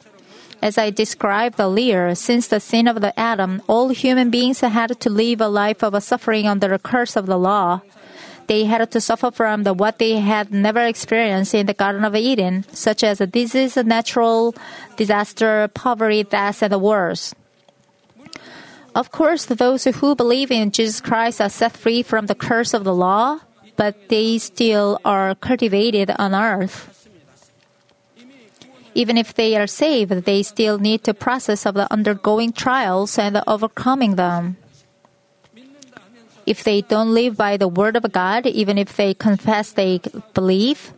As 0.62 0.78
I 0.78 0.90
described 0.90 1.60
earlier, 1.60 2.14
since 2.14 2.48
the 2.48 2.60
sin 2.60 2.88
of 2.88 3.00
the 3.00 3.12
Adam, 3.18 3.62
all 3.68 3.90
human 3.90 4.30
beings 4.30 4.60
had 4.60 4.98
to 4.98 5.10
live 5.10 5.40
a 5.40 5.48
life 5.48 5.84
of 5.84 6.02
suffering 6.02 6.46
under 6.46 6.68
the 6.68 6.78
curse 6.78 7.14
of 7.14 7.26
the 7.26 7.38
law. 7.38 7.82
They 8.46 8.64
had 8.64 8.90
to 8.90 9.00
suffer 9.00 9.30
from 9.30 9.64
the 9.64 9.74
what 9.74 9.98
they 9.98 10.18
had 10.18 10.52
never 10.52 10.86
experienced 10.86 11.54
in 11.54 11.66
the 11.66 11.74
Garden 11.74 12.04
of 12.04 12.14
Eden, 12.14 12.64
such 12.72 13.02
as 13.02 13.18
disease, 13.18 13.76
natural 13.76 14.54
disaster, 14.96 15.68
poverty, 15.74 16.22
death, 16.22 16.62
and 16.62 16.80
wars. 16.80 17.34
Of 18.94 19.10
course, 19.10 19.44
those 19.44 19.84
who 19.84 20.14
believe 20.14 20.50
in 20.50 20.70
Jesus 20.70 21.00
Christ 21.00 21.40
are 21.40 21.50
set 21.50 21.76
free 21.76 22.02
from 22.02 22.26
the 22.26 22.34
curse 22.34 22.72
of 22.72 22.84
the 22.84 22.94
law, 22.94 23.40
but 23.76 24.08
they 24.08 24.38
still 24.38 24.98
are 25.04 25.34
cultivated 25.34 26.10
on 26.16 26.34
earth. 26.34 27.08
Even 28.94 29.18
if 29.18 29.34
they 29.34 29.54
are 29.54 29.66
saved, 29.66 30.24
they 30.24 30.42
still 30.42 30.78
need 30.78 31.04
the 31.04 31.12
process 31.12 31.66
of 31.66 31.74
the 31.74 31.92
undergoing 31.92 32.52
trials 32.52 33.18
and 33.18 33.42
overcoming 33.46 34.16
them. 34.16 34.56
If 36.46 36.62
they 36.62 36.80
don't 36.80 37.12
live 37.12 37.36
by 37.36 37.56
the 37.56 37.68
word 37.68 37.96
of 37.96 38.10
God, 38.12 38.46
even 38.46 38.78
if 38.78 38.96
they 38.96 39.14
confess 39.14 39.72
they 39.72 40.00
believe, 40.32 40.92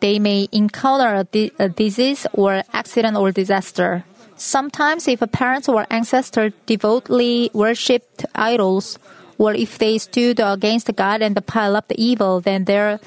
they 0.00 0.18
may 0.18 0.48
encounter 0.52 1.14
a, 1.14 1.24
di- 1.24 1.52
a 1.58 1.68
disease 1.68 2.26
or 2.34 2.62
accident 2.72 3.16
or 3.16 3.32
disaster. 3.32 4.04
Sometimes, 4.36 5.08
if 5.08 5.20
parents 5.32 5.68
or 5.68 5.86
ancestors 5.88 6.52
devoutly 6.66 7.50
worshipped 7.54 8.26
idols, 8.34 8.98
or 9.38 9.54
if 9.54 9.78
they 9.78 9.98
stood 9.98 10.40
against 10.40 10.94
God 10.94 11.22
and 11.22 11.34
piled 11.46 11.76
up 11.76 11.88
the 11.88 12.00
evil, 12.00 12.40
then 12.40 12.64
their 12.64 13.00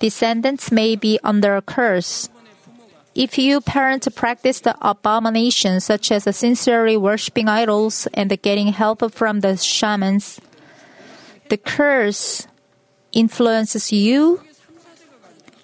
descendants 0.00 0.70
may 0.70 0.96
be 0.96 1.18
under 1.22 1.56
a 1.56 1.62
curse. 1.62 2.28
If 3.14 3.38
you 3.38 3.60
parents 3.60 4.08
practice 4.14 4.60
the 4.60 4.76
abominations 4.80 5.84
such 5.84 6.12
as 6.12 6.24
sincerely 6.36 6.96
worshipping 6.96 7.48
idols 7.48 8.06
and 8.14 8.30
getting 8.42 8.68
help 8.68 9.02
from 9.12 9.40
the 9.40 9.56
shamans, 9.56 10.40
the 11.50 11.58
curse 11.58 12.46
influences 13.12 13.92
you, 13.92 14.40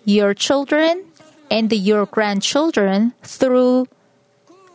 your 0.04 0.34
children, 0.34 1.06
and 1.48 1.72
your 1.72 2.06
grandchildren 2.06 3.14
through 3.22 3.86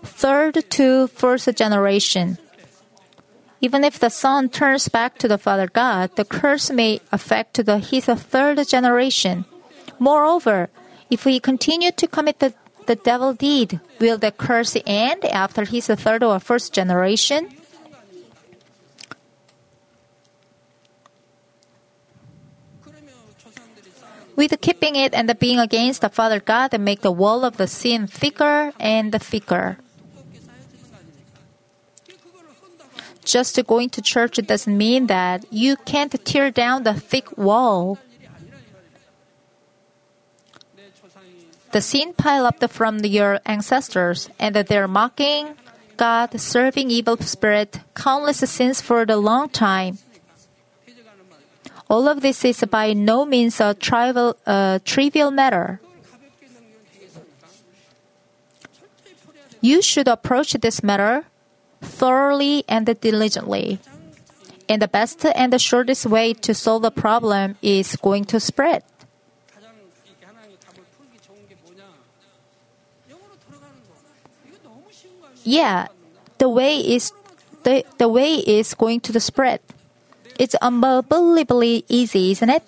third 0.03 0.63
to 0.72 1.08
first 1.08 1.53
generation. 1.56 2.38
Even 3.60 3.84
if 3.84 4.00
the 4.00 4.10
son 4.10 4.50
turns 4.50 4.88
back 4.88 5.20
to 5.20 5.27
the 5.27 5.38
Father 5.38 5.68
God, 5.68 6.15
the 6.15 6.25
curse 6.25 6.72
may 6.72 7.00
affect 7.12 7.63
the, 7.63 7.77
his 7.77 8.06
third 8.06 8.65
generation. 8.68 9.46
Moreover, 10.00 10.70
if 11.12 11.25
we 11.25 11.39
continue 11.39 11.91
to 11.91 12.08
commit 12.08 12.39
the, 12.39 12.53
the 12.88 12.96
devil 12.96 13.34
deed, 13.34 13.80
will 14.00 14.18
the 14.18 14.32
curse 14.32 14.75
end 14.88 15.25
after 15.25 15.65
his 15.65 15.88
third 15.88 16.24
or 16.24 16.39
first 16.39 16.74
generation? 16.74 17.50
With 24.42 24.60
keeping 24.60 24.96
it 24.96 25.14
and 25.14 25.30
being 25.38 25.60
against 25.60 26.02
the 26.02 26.10
Father 26.10 26.40
God 26.40 26.74
and 26.74 26.84
make 26.84 27.02
the 27.02 27.12
wall 27.12 27.46
of 27.46 27.58
the 27.58 27.68
sin 27.68 28.08
thicker 28.08 28.74
and 28.80 29.14
thicker. 29.22 29.78
Just 33.24 33.54
going 33.68 33.92
to 33.92 34.02
church 34.02 34.38
doesn't 34.38 34.76
mean 34.76 35.06
that 35.06 35.46
you 35.54 35.76
can't 35.86 36.10
tear 36.26 36.50
down 36.50 36.82
the 36.82 36.96
thick 36.96 37.38
wall. 37.38 38.00
The 41.72 41.82
sin 41.82 42.14
pile 42.18 42.48
up 42.48 42.68
from 42.72 42.98
your 43.06 43.42
ancestors, 43.46 44.28
and 44.40 44.56
they're 44.56 44.88
mocking 44.88 45.54
God, 45.98 46.42
serving 46.42 46.90
evil 46.90 47.18
spirit, 47.18 47.80
countless 47.94 48.40
sins 48.50 48.82
for 48.82 49.06
the 49.06 49.18
long 49.18 49.50
time. 49.50 50.00
All 51.92 52.08
of 52.08 52.22
this 52.22 52.46
is 52.46 52.64
by 52.72 52.94
no 52.94 53.26
means 53.26 53.60
a 53.60 53.74
trivial, 53.74 54.38
trivial 54.86 55.30
matter. 55.30 55.82
You 59.60 59.82
should 59.82 60.08
approach 60.08 60.54
this 60.54 60.82
matter 60.82 61.26
thoroughly 61.82 62.64
and 62.70 62.88
diligently. 63.02 63.80
And 64.70 64.82
the 64.82 64.88
best 64.88 65.26
and 65.26 65.52
the 65.52 65.60
shortest 65.60 66.06
way 66.06 66.32
to 66.48 66.54
solve 66.54 66.84
the 66.84 66.92
problem 66.92 67.58
is 67.62 67.98
going 67.98 68.24
to 68.32 68.40
spirit. 68.40 68.86
Yeah, 75.44 75.88
the 76.38 76.48
way 76.48 76.78
is 76.78 77.12
the, 77.64 77.84
the 77.98 78.08
way 78.08 78.36
is 78.36 78.74
going 78.76 79.02
to 79.02 79.12
the 79.12 79.20
spirit. 79.20 79.62
It's 80.42 80.58
unbelievably 80.58 81.86
easy, 81.86 82.32
isn't 82.34 82.50
it? 82.50 82.66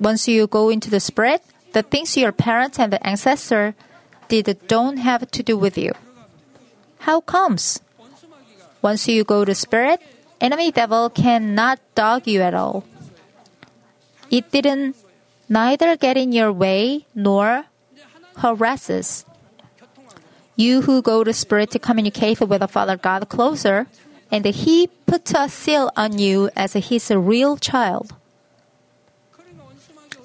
Once 0.00 0.24
you 0.24 0.46
go 0.46 0.70
into 0.72 0.88
the 0.88 1.04
spirit, 1.04 1.44
the 1.76 1.82
things 1.82 2.16
your 2.16 2.32
parents 2.32 2.80
and 2.80 2.90
the 2.90 3.06
ancestor 3.06 3.74
did 4.32 4.48
don't 4.68 4.96
have 4.96 5.30
to 5.30 5.42
do 5.42 5.52
with 5.52 5.76
you. 5.76 5.92
How 7.04 7.20
comes? 7.20 7.84
Once 8.80 9.06
you 9.06 9.22
go 9.24 9.44
to 9.44 9.54
spirit, 9.54 10.00
enemy 10.40 10.72
devil 10.72 11.10
cannot 11.10 11.76
dog 11.94 12.26
you 12.26 12.40
at 12.40 12.54
all. 12.54 12.88
It 14.30 14.50
didn't 14.50 14.96
neither 15.46 16.00
get 16.00 16.16
in 16.16 16.32
your 16.32 16.50
way 16.50 17.04
nor 17.14 17.68
harasses. 18.38 19.26
You 20.56 20.80
who 20.88 21.02
go 21.02 21.22
to 21.22 21.34
spirit 21.34 21.70
to 21.72 21.78
communicate 21.78 22.40
with 22.40 22.60
the 22.60 22.68
Father 22.68 22.96
God 22.96 23.28
closer, 23.28 23.88
and 24.30 24.44
he 24.44 24.88
puts 25.06 25.32
a 25.34 25.48
seal 25.48 25.90
on 25.96 26.18
you 26.18 26.50
as 26.56 26.74
his 26.74 27.10
real 27.10 27.56
child. 27.56 28.14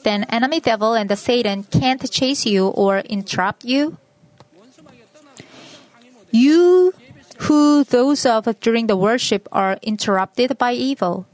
Then 0.04 0.24
enemy 0.26 0.60
devil 0.60 0.94
and 0.94 1.10
the 1.10 1.16
Satan 1.16 1.64
can't 1.64 2.10
chase 2.12 2.46
you 2.46 2.68
or 2.68 3.00
interrupt 3.00 3.66
you. 3.66 3.98
You 6.30 6.94
who 7.40 7.84
those 7.84 8.26
of 8.26 8.46
during 8.60 8.88
the 8.88 8.96
worship 8.96 9.50
are 9.52 9.80
interrupted 9.82 10.58
by 10.58 10.74
evil. 10.74 11.26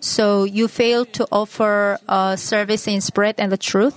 So 0.00 0.44
you 0.44 0.68
fail 0.68 1.06
to 1.16 1.26
offer 1.30 1.98
a 2.08 2.36
service 2.36 2.88
in 2.88 3.00
spirit 3.00 3.36
and 3.38 3.52
the 3.52 3.56
truth. 3.56 3.94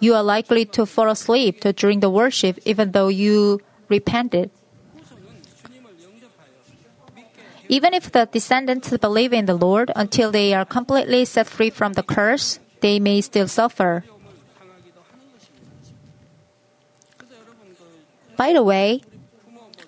You 0.00 0.14
are 0.14 0.22
likely 0.22 0.66
to 0.76 0.84
fall 0.84 1.08
asleep 1.08 1.60
during 1.76 2.00
the 2.00 2.10
worship 2.10 2.58
even 2.66 2.90
though 2.90 3.08
you 3.08 3.60
repented. 3.88 4.50
Even 7.68 7.94
if 7.94 8.12
the 8.12 8.28
descendants 8.30 8.90
believe 8.98 9.32
in 9.32 9.46
the 9.46 9.54
Lord 9.54 9.90
until 9.96 10.30
they 10.30 10.52
are 10.52 10.64
completely 10.64 11.24
set 11.24 11.46
free 11.46 11.70
from 11.70 11.94
the 11.94 12.02
curse, 12.02 12.58
they 12.80 13.00
may 13.00 13.20
still 13.20 13.48
suffer. 13.48 14.04
By 18.36 18.52
the 18.52 18.62
way, 18.62 19.02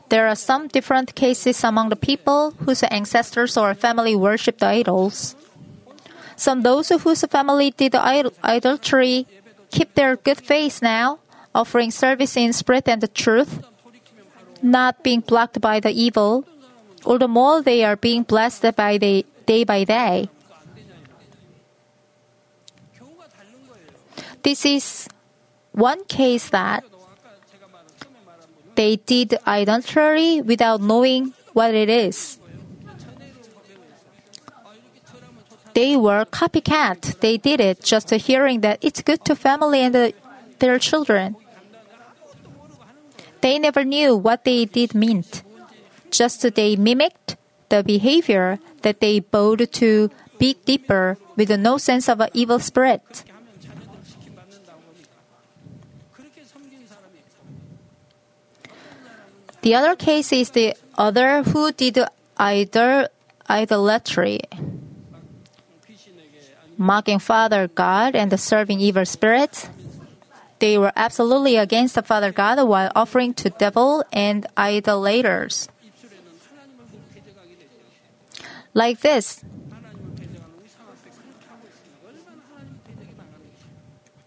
there 0.08 0.28
are 0.28 0.36
some 0.36 0.68
different 0.68 1.14
cases 1.14 1.64
among 1.64 1.88
the 1.88 1.96
people 1.96 2.52
whose 2.64 2.82
ancestors 2.84 3.56
or 3.56 3.74
family 3.74 4.14
worshipped 4.14 4.62
idols. 4.62 5.34
Some 6.36 6.62
those 6.62 6.88
whose 6.88 7.24
family 7.24 7.70
did 7.70 7.94
idolatry 7.94 9.26
keep 9.70 9.94
their 9.94 10.16
good 10.16 10.38
faith 10.38 10.80
now, 10.80 11.18
offering 11.54 11.90
service 11.90 12.36
in 12.36 12.52
spirit 12.52 12.88
and 12.88 13.00
the 13.00 13.08
truth, 13.08 13.64
not 14.62 15.02
being 15.02 15.20
blocked 15.20 15.60
by 15.60 15.80
the 15.80 15.90
evil. 15.90 16.44
All 17.06 17.18
the 17.18 17.28
more 17.28 17.62
they 17.62 17.84
are 17.84 17.94
being 17.94 18.24
blessed 18.24 18.74
by 18.74 18.98
the 18.98 19.24
day 19.46 19.62
by 19.62 19.84
day. 19.84 20.28
This 24.42 24.66
is 24.66 25.08
one 25.70 26.04
case 26.04 26.50
that 26.50 26.84
they 28.74 28.96
did 28.96 29.38
idolatry 29.46 30.42
without 30.42 30.80
knowing 30.80 31.32
what 31.52 31.74
it 31.74 31.88
is. 31.88 32.38
They 35.74 35.96
were 35.96 36.24
copycat. 36.24 37.20
They 37.20 37.36
did 37.36 37.60
it 37.60 37.82
just 37.82 38.10
hearing 38.10 38.62
that 38.62 38.78
it's 38.82 39.02
good 39.02 39.24
to 39.26 39.36
family 39.36 39.80
and 39.80 39.94
the, 39.94 40.14
their 40.58 40.78
children. 40.78 41.36
They 43.42 43.58
never 43.58 43.84
knew 43.84 44.16
what 44.16 44.44
they 44.44 44.64
did 44.64 44.94
meant. 44.94 45.45
Just 46.10 46.42
they 46.54 46.76
mimicked 46.76 47.36
the 47.68 47.82
behavior 47.82 48.58
that 48.82 49.00
they 49.00 49.20
bowed 49.20 49.70
to 49.72 50.10
Big 50.38 50.64
Dipper 50.64 51.18
with 51.36 51.50
no 51.50 51.78
sense 51.78 52.08
of 52.08 52.20
an 52.20 52.30
evil 52.32 52.58
spirit. 52.58 53.24
The 59.62 59.74
other 59.74 59.96
case 59.96 60.32
is 60.32 60.50
the 60.50 60.76
other 60.96 61.42
who 61.42 61.72
did 61.72 61.98
either 62.36 63.08
idolatry, 63.50 64.40
mocking 66.76 67.18
Father 67.18 67.66
God 67.66 68.14
and 68.14 68.38
serving 68.38 68.78
evil 68.78 69.04
spirits. 69.04 69.68
They 70.58 70.78
were 70.78 70.92
absolutely 70.94 71.56
against 71.56 71.96
the 71.96 72.02
Father 72.02 72.32
God 72.32 72.62
while 72.66 72.92
offering 72.94 73.34
to 73.34 73.50
devil 73.50 74.04
and 74.12 74.46
idolaters. 74.56 75.68
Like 78.76 79.00
this, 79.00 79.40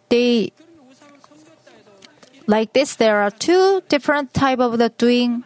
they 0.09 0.51
like 2.47 2.73
this 2.73 2.95
there 2.95 3.21
are 3.21 3.29
two 3.29 3.83
different 3.89 4.33
type 4.33 4.57
of 4.57 4.79
the 4.79 4.89
doing 4.89 5.43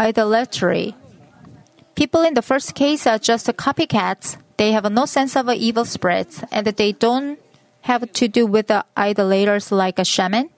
idolatry. 0.00 0.96
People 1.94 2.22
in 2.22 2.34
the 2.34 2.42
first 2.42 2.74
case 2.74 3.06
are 3.06 3.18
just 3.18 3.46
copycats. 3.54 4.36
They 4.56 4.72
have 4.72 4.90
no 4.90 5.06
sense 5.06 5.36
of 5.36 5.48
evil 5.50 5.84
spirits 5.84 6.42
and 6.50 6.66
they 6.66 6.90
don't 6.90 7.38
have 7.82 8.10
to 8.14 8.26
do 8.26 8.46
with 8.46 8.66
the 8.66 8.84
idolaters 8.96 9.70
like 9.70 10.00
a 10.00 10.04
shaman. 10.04 10.50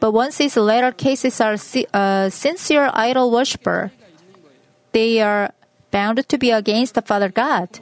But 0.00 0.10
once 0.10 0.38
these 0.38 0.56
latter 0.56 0.90
cases 0.90 1.40
are 1.40 1.54
a 1.54 1.86
uh, 1.96 2.30
sincere 2.30 2.90
idol 2.92 3.30
worshiper, 3.30 3.92
they 4.90 5.20
are 5.20 5.52
bound 5.96 6.20
to 6.28 6.36
be 6.36 6.52
against 6.52 6.92
the 6.92 7.00
Father 7.00 7.32
God. 7.32 7.80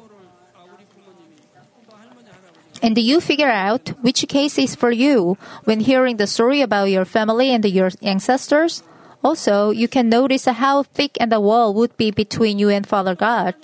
And 2.79 2.95
you 2.95 3.19
figure 3.19 3.51
out 3.51 3.91
which 4.07 4.23
case 4.29 4.55
is 4.55 4.79
for 4.79 4.93
you 4.93 5.35
when 5.65 5.81
hearing 5.81 6.17
the 6.19 6.31
story 6.31 6.61
about 6.63 6.95
your 6.95 7.05
family 7.05 7.51
and 7.51 7.65
your 7.65 7.91
ancestors. 8.03 8.85
Also, 9.25 9.71
you 9.71 9.89
can 9.89 10.07
notice 10.07 10.45
how 10.45 10.85
thick 10.85 11.17
and 11.19 11.33
the 11.33 11.41
wall 11.41 11.75
would 11.75 11.97
be 11.97 12.13
between 12.13 12.61
you 12.61 12.69
and 12.69 12.87
Father 12.87 13.17
God. 13.17 13.57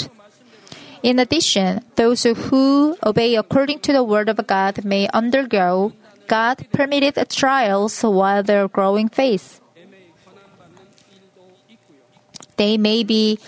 In 1.04 1.20
addition, 1.20 1.84
those 1.94 2.24
who 2.24 2.96
obey 3.04 3.36
according 3.36 3.84
to 3.86 3.92
the 3.92 4.02
word 4.02 4.28
of 4.28 4.40
God 4.48 4.84
may 4.84 5.06
undergo 5.12 5.92
God 6.26 6.66
permitted 6.72 7.14
trials 7.28 8.02
while 8.02 8.42
they're 8.42 8.72
growing 8.72 9.08
faith. 9.12 9.60
They 12.56 12.76
may 12.76 13.04
be 13.04 13.38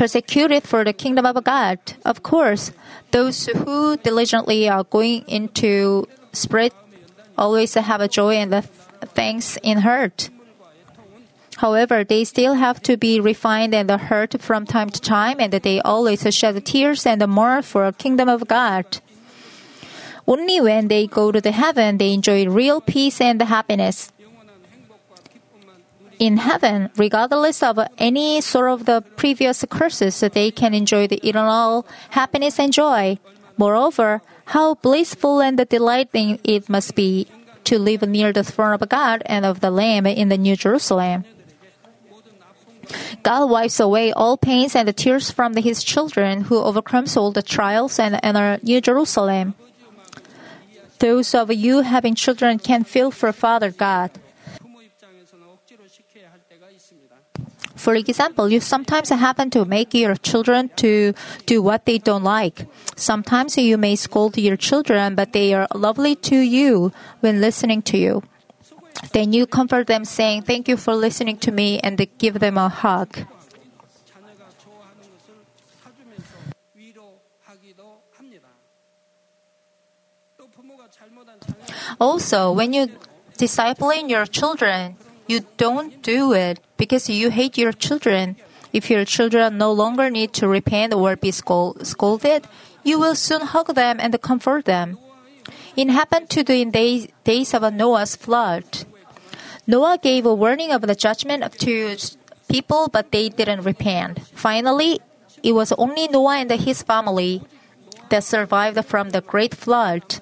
persecuted 0.00 0.64
for 0.64 0.82
the 0.82 0.94
kingdom 0.94 1.26
of 1.26 1.44
God. 1.44 1.78
Of 2.06 2.22
course, 2.22 2.72
those 3.10 3.44
who 3.52 3.98
diligently 3.98 4.66
are 4.66 4.82
going 4.82 5.28
into 5.28 6.08
spirit 6.32 6.72
always 7.36 7.74
have 7.74 8.00
a 8.00 8.08
joy 8.08 8.36
and 8.36 8.64
thanks 9.12 9.58
in 9.62 9.84
heart. 9.84 10.30
However, 11.58 12.02
they 12.02 12.24
still 12.24 12.54
have 12.54 12.80
to 12.88 12.96
be 12.96 13.20
refined 13.20 13.74
and 13.74 13.90
hurt 13.90 14.40
from 14.40 14.64
time 14.64 14.88
to 14.88 15.00
time, 15.02 15.36
and 15.38 15.52
they 15.52 15.82
always 15.82 16.24
shed 16.34 16.64
tears 16.64 17.04
and 17.04 17.20
mourn 17.28 17.60
for 17.60 17.84
the 17.84 17.92
kingdom 17.92 18.30
of 18.30 18.48
God. 18.48 18.86
Only 20.26 20.62
when 20.62 20.88
they 20.88 21.08
go 21.08 21.30
to 21.30 21.42
the 21.42 21.52
heaven, 21.52 21.98
they 21.98 22.14
enjoy 22.14 22.48
real 22.48 22.80
peace 22.80 23.20
and 23.20 23.42
happiness 23.42 24.10
in 26.20 26.36
heaven, 26.36 26.90
regardless 26.96 27.62
of 27.64 27.80
any 27.96 28.42
sort 28.42 28.70
of 28.70 28.84
the 28.84 29.00
previous 29.16 29.64
curses, 29.70 30.20
they 30.20 30.52
can 30.52 30.74
enjoy 30.74 31.08
the 31.08 31.18
eternal 31.26 31.86
happiness 32.10 32.60
and 32.60 32.72
joy. 32.72 33.18
Moreover, 33.56 34.20
how 34.44 34.74
blissful 34.74 35.40
and 35.40 35.56
delighting 35.68 36.38
it 36.44 36.68
must 36.68 36.94
be 36.94 37.26
to 37.64 37.78
live 37.78 38.02
near 38.02 38.32
the 38.32 38.44
throne 38.44 38.74
of 38.74 38.88
God 38.88 39.22
and 39.24 39.46
of 39.46 39.60
the 39.60 39.70
Lamb 39.70 40.06
in 40.06 40.28
the 40.28 40.36
New 40.36 40.56
Jerusalem. 40.56 41.24
God 43.22 43.48
wipes 43.48 43.80
away 43.80 44.12
all 44.12 44.36
pains 44.36 44.76
and 44.76 44.94
tears 44.96 45.30
from 45.30 45.56
his 45.56 45.82
children 45.82 46.42
who 46.42 46.58
overcomes 46.58 47.16
all 47.16 47.32
the 47.32 47.42
trials 47.42 47.98
and 47.98 48.20
enter 48.22 48.58
New 48.62 48.80
Jerusalem. 48.80 49.54
Those 50.98 51.34
of 51.34 51.50
you 51.50 51.80
having 51.80 52.14
children 52.14 52.58
can 52.58 52.84
feel 52.84 53.10
for 53.10 53.32
Father 53.32 53.70
God. 53.70 54.10
For 57.80 57.94
example, 57.94 58.52
you 58.52 58.60
sometimes 58.60 59.08
happen 59.08 59.48
to 59.56 59.64
make 59.64 59.94
your 59.94 60.14
children 60.14 60.68
to 60.76 61.14
do 61.46 61.62
what 61.62 61.86
they 61.86 61.96
don't 61.96 62.22
like. 62.22 62.68
Sometimes 62.94 63.56
you 63.56 63.78
may 63.78 63.96
scold 63.96 64.36
your 64.36 64.58
children, 64.60 65.14
but 65.14 65.32
they 65.32 65.54
are 65.54 65.66
lovely 65.74 66.14
to 66.28 66.36
you 66.36 66.92
when 67.20 67.40
listening 67.40 67.80
to 67.88 67.96
you. 67.96 68.22
Then 69.14 69.32
you 69.32 69.46
comfort 69.46 69.86
them 69.86 70.04
saying, 70.04 70.42
thank 70.42 70.68
you 70.68 70.76
for 70.76 70.94
listening 70.94 71.38
to 71.38 71.50
me 71.50 71.80
and 71.80 71.96
give 72.18 72.38
them 72.38 72.58
a 72.58 72.68
hug. 72.68 73.24
Also, 81.98 82.52
when 82.52 82.74
you 82.74 82.92
discipline 83.38 84.10
your 84.10 84.26
children, 84.26 84.99
you 85.30 85.46
don't 85.56 86.02
do 86.02 86.32
it 86.32 86.58
because 86.76 87.08
you 87.08 87.30
hate 87.30 87.56
your 87.56 87.72
children. 87.72 88.36
If 88.72 88.90
your 88.90 89.04
children 89.04 89.58
no 89.58 89.70
longer 89.72 90.10
need 90.10 90.32
to 90.34 90.48
repent 90.48 90.92
or 90.92 91.16
be 91.16 91.30
scolded, 91.30 92.46
you 92.82 92.98
will 92.98 93.14
soon 93.14 93.42
hug 93.42 93.74
them 93.74 93.98
and 94.00 94.20
comfort 94.20 94.64
them. 94.64 94.98
It 95.76 95.88
happened 95.88 96.30
to 96.30 96.42
the 96.42 96.64
days, 96.64 97.08
days 97.24 97.54
of 97.54 97.62
Noah's 97.72 98.16
flood. 98.16 98.64
Noah 99.66 99.98
gave 100.02 100.26
a 100.26 100.34
warning 100.34 100.72
of 100.72 100.82
the 100.82 100.94
judgment 100.94 101.46
to 101.58 101.96
people, 102.48 102.88
but 102.88 103.12
they 103.12 103.28
didn't 103.28 103.62
repent. 103.62 104.20
Finally, 104.34 105.00
it 105.42 105.52
was 105.52 105.72
only 105.72 106.08
Noah 106.08 106.38
and 106.38 106.50
his 106.50 106.82
family 106.82 107.42
that 108.08 108.24
survived 108.24 108.84
from 108.84 109.10
the 109.10 109.20
great 109.20 109.54
flood. 109.54 110.20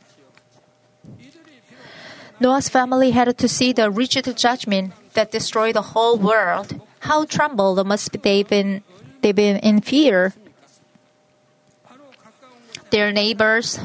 Noah's 2.41 2.69
family 2.69 3.11
had 3.11 3.37
to 3.37 3.49
see 3.49 3.73
the 3.73 3.91
rigid 3.91 4.37
judgment 4.37 4.93
that 5.19 5.33
destroyed 5.33 5.75
the 5.75 5.99
whole 5.99 6.17
world. 6.17 6.79
How 7.01 7.25
trembled 7.25 7.85
must 7.85 8.15
they 8.23 8.45
been 8.45 8.87
they 9.21 9.33
been 9.33 9.59
in 9.67 9.81
fear. 9.83 10.33
Their 12.91 13.11
neighbors, 13.11 13.83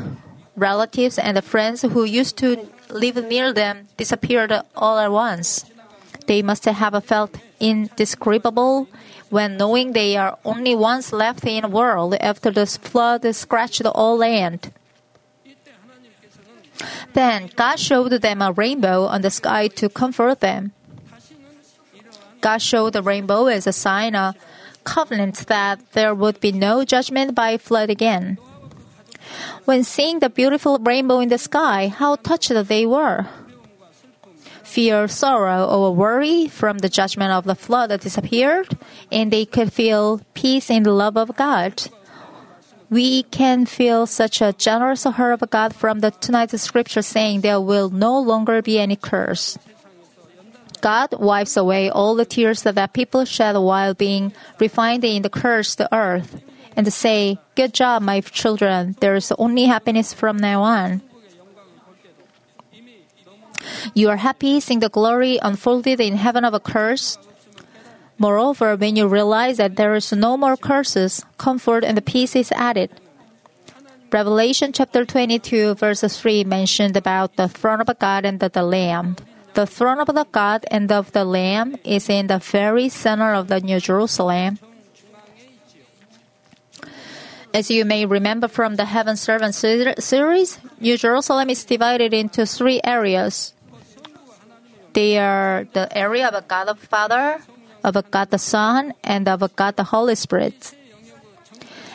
relatives, 0.56 1.17
and 1.17 1.34
friends 1.43 1.82
who 1.82 2.04
used 2.06 2.38
to 2.38 2.69
live 2.93 3.17
near 3.26 3.52
them 3.52 3.89
disappeared 3.98 4.54
all 4.78 5.00
at 5.00 5.12
once. 5.12 5.65
They 6.28 6.43
must 6.43 6.65
have 6.65 7.04
felt 7.04 7.41
indescribable 7.60 8.88
when 9.34 9.58
knowing 9.58 9.93
they 9.93 10.15
are 10.15 10.38
only 10.46 10.76
ones 10.76 11.12
left 11.12 11.43
in 11.50 11.63
the 11.63 11.67
world 11.67 12.13
after 12.22 12.52
the 12.52 12.67
flood 12.67 13.26
scratched 13.34 13.84
all 13.84 14.17
land. 14.17 14.72
Then 17.13 17.50
God 17.56 17.80
showed 17.80 18.22
them 18.22 18.39
a 18.41 18.52
rainbow 18.52 19.06
on 19.10 19.22
the 19.26 19.32
sky 19.32 19.67
to 19.82 19.89
comfort 19.89 20.39
them. 20.39 20.74
God 22.43 22.62
showed 22.62 22.91
the 22.91 23.01
rainbow 23.01 23.47
as 23.47 23.65
a 23.65 23.71
sign 23.71 24.15
of 24.15 24.36
covenant 24.84 25.47
that 25.47 25.79
there 25.93 26.13
would 26.13 26.43
be 26.43 26.51
no 26.51 26.84
judgment 26.84 27.34
by 27.34 27.58
flood 27.58 27.89
again. 27.89 28.38
When 29.63 29.84
seeing 29.88 30.19
the 30.19 30.29
beautiful 30.29 30.77
rainbow 30.77 31.19
in 31.23 31.29
the 31.29 31.39
sky, 31.39 31.88
how 31.88 32.17
touched 32.17 32.51
they 32.51 32.86
were. 32.86 33.25
Fear, 34.62 35.08
sorrow, 35.08 35.63
or 35.63 35.95
worry 35.95 36.47
from 36.49 36.79
the 36.79 36.89
judgment 36.89 37.32
of 37.32 37.45
the 37.45 37.56
flood 37.56 37.89
disappeared, 38.01 38.75
and 39.10 39.32
they 39.32 39.45
could 39.45 39.71
feel 39.71 40.19
peace 40.34 40.69
in 40.69 40.84
the 40.84 40.91
love 40.91 41.15
of 41.15 41.36
God 41.38 41.88
we 42.93 43.23
can 43.23 43.65
feel 43.65 44.06
such 44.06 44.39
a 44.39 44.53
generous 44.53 45.03
heart 45.03 45.41
of 45.41 45.49
God 45.49 45.73
from 45.73 46.01
the 46.01 46.12
tonight's 46.12 46.62
scripture 46.62 47.01
saying 47.01 47.41
there 47.41 47.60
will 47.60 47.89
no 47.89 48.19
longer 48.19 48.62
be 48.62 48.77
any 48.77 48.95
curse. 48.95 49.58
God 50.84 51.15
wipes 51.15 51.56
away 51.56 51.89
all 51.89 52.13
the 52.13 52.28
tears 52.28 52.63
that 52.67 52.91
people 52.91 53.24
shed 53.24 53.56
while 53.56 53.93
being 53.93 54.34
refined 54.60 55.06
in 55.06 55.22
the 55.22 55.32
cursed 55.32 55.80
earth 55.93 56.43
and 56.76 56.91
say, 56.91 57.39
Good 57.56 57.74
job, 57.74 58.04
my 58.04 58.19
children. 58.19 58.98
There's 59.00 59.32
only 59.39 59.63
happiness 59.63 60.13
from 60.13 60.36
now 60.36 60.62
on. 60.62 61.02
You 63.96 64.10
are 64.10 64.19
happy 64.19 64.60
seeing 64.60 64.82
the 64.82 64.89
glory 64.89 65.39
unfolded 65.41 66.02
in 66.02 66.19
heaven 66.19 66.43
of 66.43 66.54
a 66.54 66.60
curse. 66.60 67.17
Moreover, 68.17 68.76
when 68.76 68.98
you 68.98 69.08
realize 69.08 69.63
that 69.63 69.78
there 69.78 69.96
is 69.96 70.12
no 70.12 70.36
more 70.36 70.58
curses, 70.58 71.24
comfort 71.38 71.86
and 71.86 71.96
peace 72.06 72.36
is 72.36 72.52
added. 72.52 72.91
Revelation 74.12 74.74
chapter 74.74 75.06
22 75.06 75.76
verse 75.76 76.04
3 76.04 76.43
mentioned 76.43 76.98
about 76.98 77.38
the 77.38 77.48
throne 77.48 77.80
of 77.80 77.88
God 78.00 78.26
and 78.26 78.41
the, 78.41 78.50
the 78.50 78.63
Lamb. 78.63 79.15
The 79.54 79.68
throne 79.68 80.00
of 80.00 80.08
the 80.08 80.26
God 80.32 80.66
and 80.72 80.92
of 80.92 81.12
the 81.12 81.24
Lamb 81.24 81.78
is 81.84 82.10
in 82.10 82.28
the 82.28 82.39
very 82.39 82.89
center 82.89 83.34
of 83.34 83.48
the 83.48 83.62
New 83.62 83.80
Jerusalem. 83.80 84.58
As 87.54 87.70
you 87.70 87.86
may 87.86 88.08
remember 88.08 88.48
from 88.48 88.76
the 88.76 88.86
Heaven 88.86 89.16
Sermon 89.16 89.54
series, 89.54 90.58
New 90.80 90.98
Jerusalem 90.98 91.52
is 91.52 91.63
divided 91.66 92.13
into 92.13 92.48
three 92.48 92.82
areas. 92.84 93.54
They 94.94 95.20
are 95.20 95.68
the 95.74 95.86
area 95.96 96.28
of 96.28 96.34
a 96.34 96.42
God 96.42 96.66
the 96.66 96.76
Father, 96.76 97.42
of 97.84 97.96
a 97.96 98.02
God 98.02 98.32
the 98.32 98.39
Son, 98.39 98.94
and 99.04 99.28
of 99.28 99.44
a 99.44 99.50
God 99.50 99.76
the 99.76 99.84
Holy 99.84 100.16
Spirit. 100.16 100.74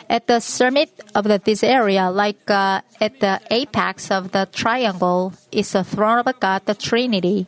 At 0.09 0.25
the 0.25 0.39
summit 0.39 0.89
of 1.13 1.25
the, 1.25 1.37
this 1.37 1.63
area, 1.63 2.09
like 2.09 2.49
uh, 2.49 2.81
at 2.99 3.19
the 3.19 3.39
apex 3.51 4.09
of 4.09 4.31
the 4.31 4.49
triangle, 4.51 5.33
is 5.51 5.71
the 5.73 5.83
throne 5.83 6.25
of 6.25 6.39
God, 6.39 6.65
the 6.65 6.73
Trinity. 6.73 7.45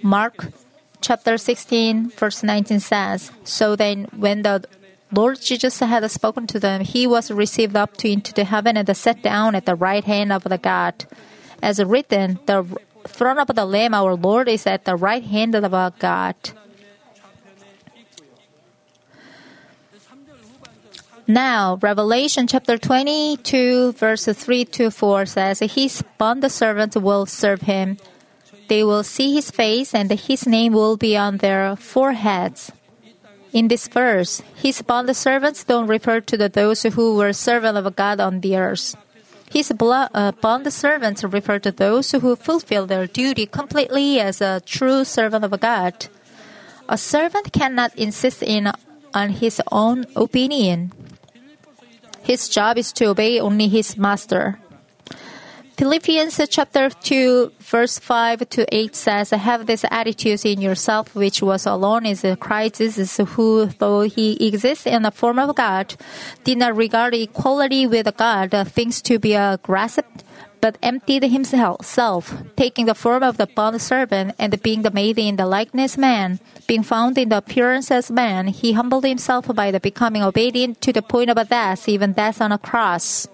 Mark 0.00 0.52
chapter 1.00 1.36
16, 1.36 2.10
verse 2.10 2.42
19 2.44 2.78
says, 2.78 3.32
So 3.42 3.74
then, 3.74 4.06
when 4.16 4.42
the 4.42 4.62
Lord 5.10 5.40
Jesus 5.40 5.80
had 5.80 6.08
spoken 6.10 6.46
to 6.48 6.60
them, 6.60 6.82
he 6.82 7.06
was 7.06 7.30
received 7.30 7.76
up 7.76 7.96
to 7.98 8.08
into 8.08 8.32
the 8.32 8.44
heaven 8.44 8.76
and 8.76 8.96
sat 8.96 9.22
down 9.22 9.54
at 9.54 9.66
the 9.66 9.74
right 9.74 10.04
hand 10.04 10.32
of 10.32 10.44
the 10.44 10.58
God. 10.58 11.06
As 11.60 11.82
written, 11.82 12.38
the 12.46 12.64
throne 13.06 13.38
of 13.38 13.48
the 13.48 13.64
Lamb, 13.64 13.94
our 13.94 14.14
Lord, 14.14 14.48
is 14.48 14.66
at 14.66 14.84
the 14.84 14.96
right 14.96 15.24
hand 15.24 15.54
of 15.54 15.74
our 15.74 15.92
God. 15.98 16.36
Now, 21.26 21.78
Revelation 21.80 22.46
chapter 22.46 22.76
22, 22.76 23.92
verse 23.92 24.26
3 24.26 24.64
to 24.66 24.90
4 24.90 25.24
says, 25.24 25.60
His 25.60 26.04
bond 26.18 26.44
servants 26.52 26.96
will 26.96 27.24
serve 27.24 27.62
him. 27.62 27.96
They 28.68 28.84
will 28.84 29.02
see 29.02 29.34
his 29.34 29.50
face, 29.50 29.94
and 29.94 30.10
his 30.10 30.46
name 30.46 30.74
will 30.74 30.98
be 30.98 31.16
on 31.16 31.38
their 31.38 31.76
foreheads. 31.76 32.72
In 33.52 33.68
this 33.68 33.88
verse, 33.88 34.42
his 34.56 34.82
bond 34.82 35.16
servants 35.16 35.64
don't 35.64 35.86
refer 35.86 36.20
to 36.20 36.36
the, 36.36 36.50
those 36.50 36.82
who 36.82 37.16
were 37.16 37.32
servants 37.32 37.78
of 37.78 37.96
God 37.96 38.20
on 38.20 38.40
the 38.40 38.56
earth. 38.56 38.94
His 39.50 39.70
uh, 39.70 40.32
bond 40.42 40.72
servants 40.72 41.24
refer 41.24 41.58
to 41.60 41.72
those 41.72 42.10
who 42.10 42.36
fulfill 42.36 42.86
their 42.86 43.06
duty 43.06 43.46
completely 43.46 44.20
as 44.20 44.42
a 44.42 44.60
true 44.66 45.04
servant 45.04 45.44
of 45.44 45.58
God. 45.58 46.08
A 46.88 46.98
servant 46.98 47.52
cannot 47.52 47.94
insist 47.96 48.42
in, 48.42 48.70
on 49.14 49.30
his 49.30 49.62
own 49.70 50.04
opinion. 50.16 50.92
His 52.24 52.48
job 52.48 52.78
is 52.78 52.90
to 52.94 53.06
obey 53.06 53.38
only 53.38 53.68
his 53.68 53.98
master. 53.98 54.58
Philippians 55.76 56.40
chapter 56.48 56.88
2 56.88 57.52
verse 57.58 57.98
5 57.98 58.48
to 58.48 58.74
8 58.74 58.96
says, 58.96 59.30
Have 59.30 59.66
this 59.66 59.84
attitude 59.90 60.46
in 60.46 60.62
yourself 60.62 61.14
which 61.14 61.42
was 61.42 61.66
alone 61.66 62.06
is 62.06 62.24
Christ 62.40 62.78
Jesus 62.78 63.18
who, 63.18 63.66
though 63.66 64.02
he 64.02 64.46
exists 64.46 64.86
in 64.86 65.02
the 65.02 65.10
form 65.10 65.38
of 65.38 65.54
God, 65.54 65.96
did 66.44 66.58
not 66.58 66.76
regard 66.76 67.12
equality 67.12 67.86
with 67.86 68.08
God 68.16 68.54
uh, 68.54 68.64
things 68.64 69.02
to 69.02 69.18
be 69.18 69.36
uh, 69.36 69.58
grasped, 69.58 70.24
but 70.64 70.78
emptied 70.80 71.22
himself, 71.24 72.32
taking 72.56 72.86
the 72.86 72.94
form 72.94 73.22
of 73.22 73.36
the 73.36 73.46
bond 73.46 73.82
servant 73.82 74.34
and 74.38 74.62
being 74.62 74.82
made 74.94 75.18
in 75.18 75.36
the 75.36 75.44
likeness 75.44 75.98
man. 75.98 76.40
Being 76.66 76.82
found 76.82 77.18
in 77.18 77.28
the 77.28 77.36
appearance 77.36 77.90
as 77.90 78.10
man, 78.10 78.48
he 78.48 78.72
humbled 78.72 79.04
himself 79.04 79.44
by 79.54 79.70
the 79.70 79.78
becoming 79.78 80.22
obedient 80.22 80.80
to 80.80 80.90
the 80.90 81.02
point 81.02 81.28
of 81.28 81.36
death, 81.50 81.86
even 81.86 82.14
death 82.14 82.40
on 82.40 82.50
a 82.50 82.56
cross. 82.56 83.28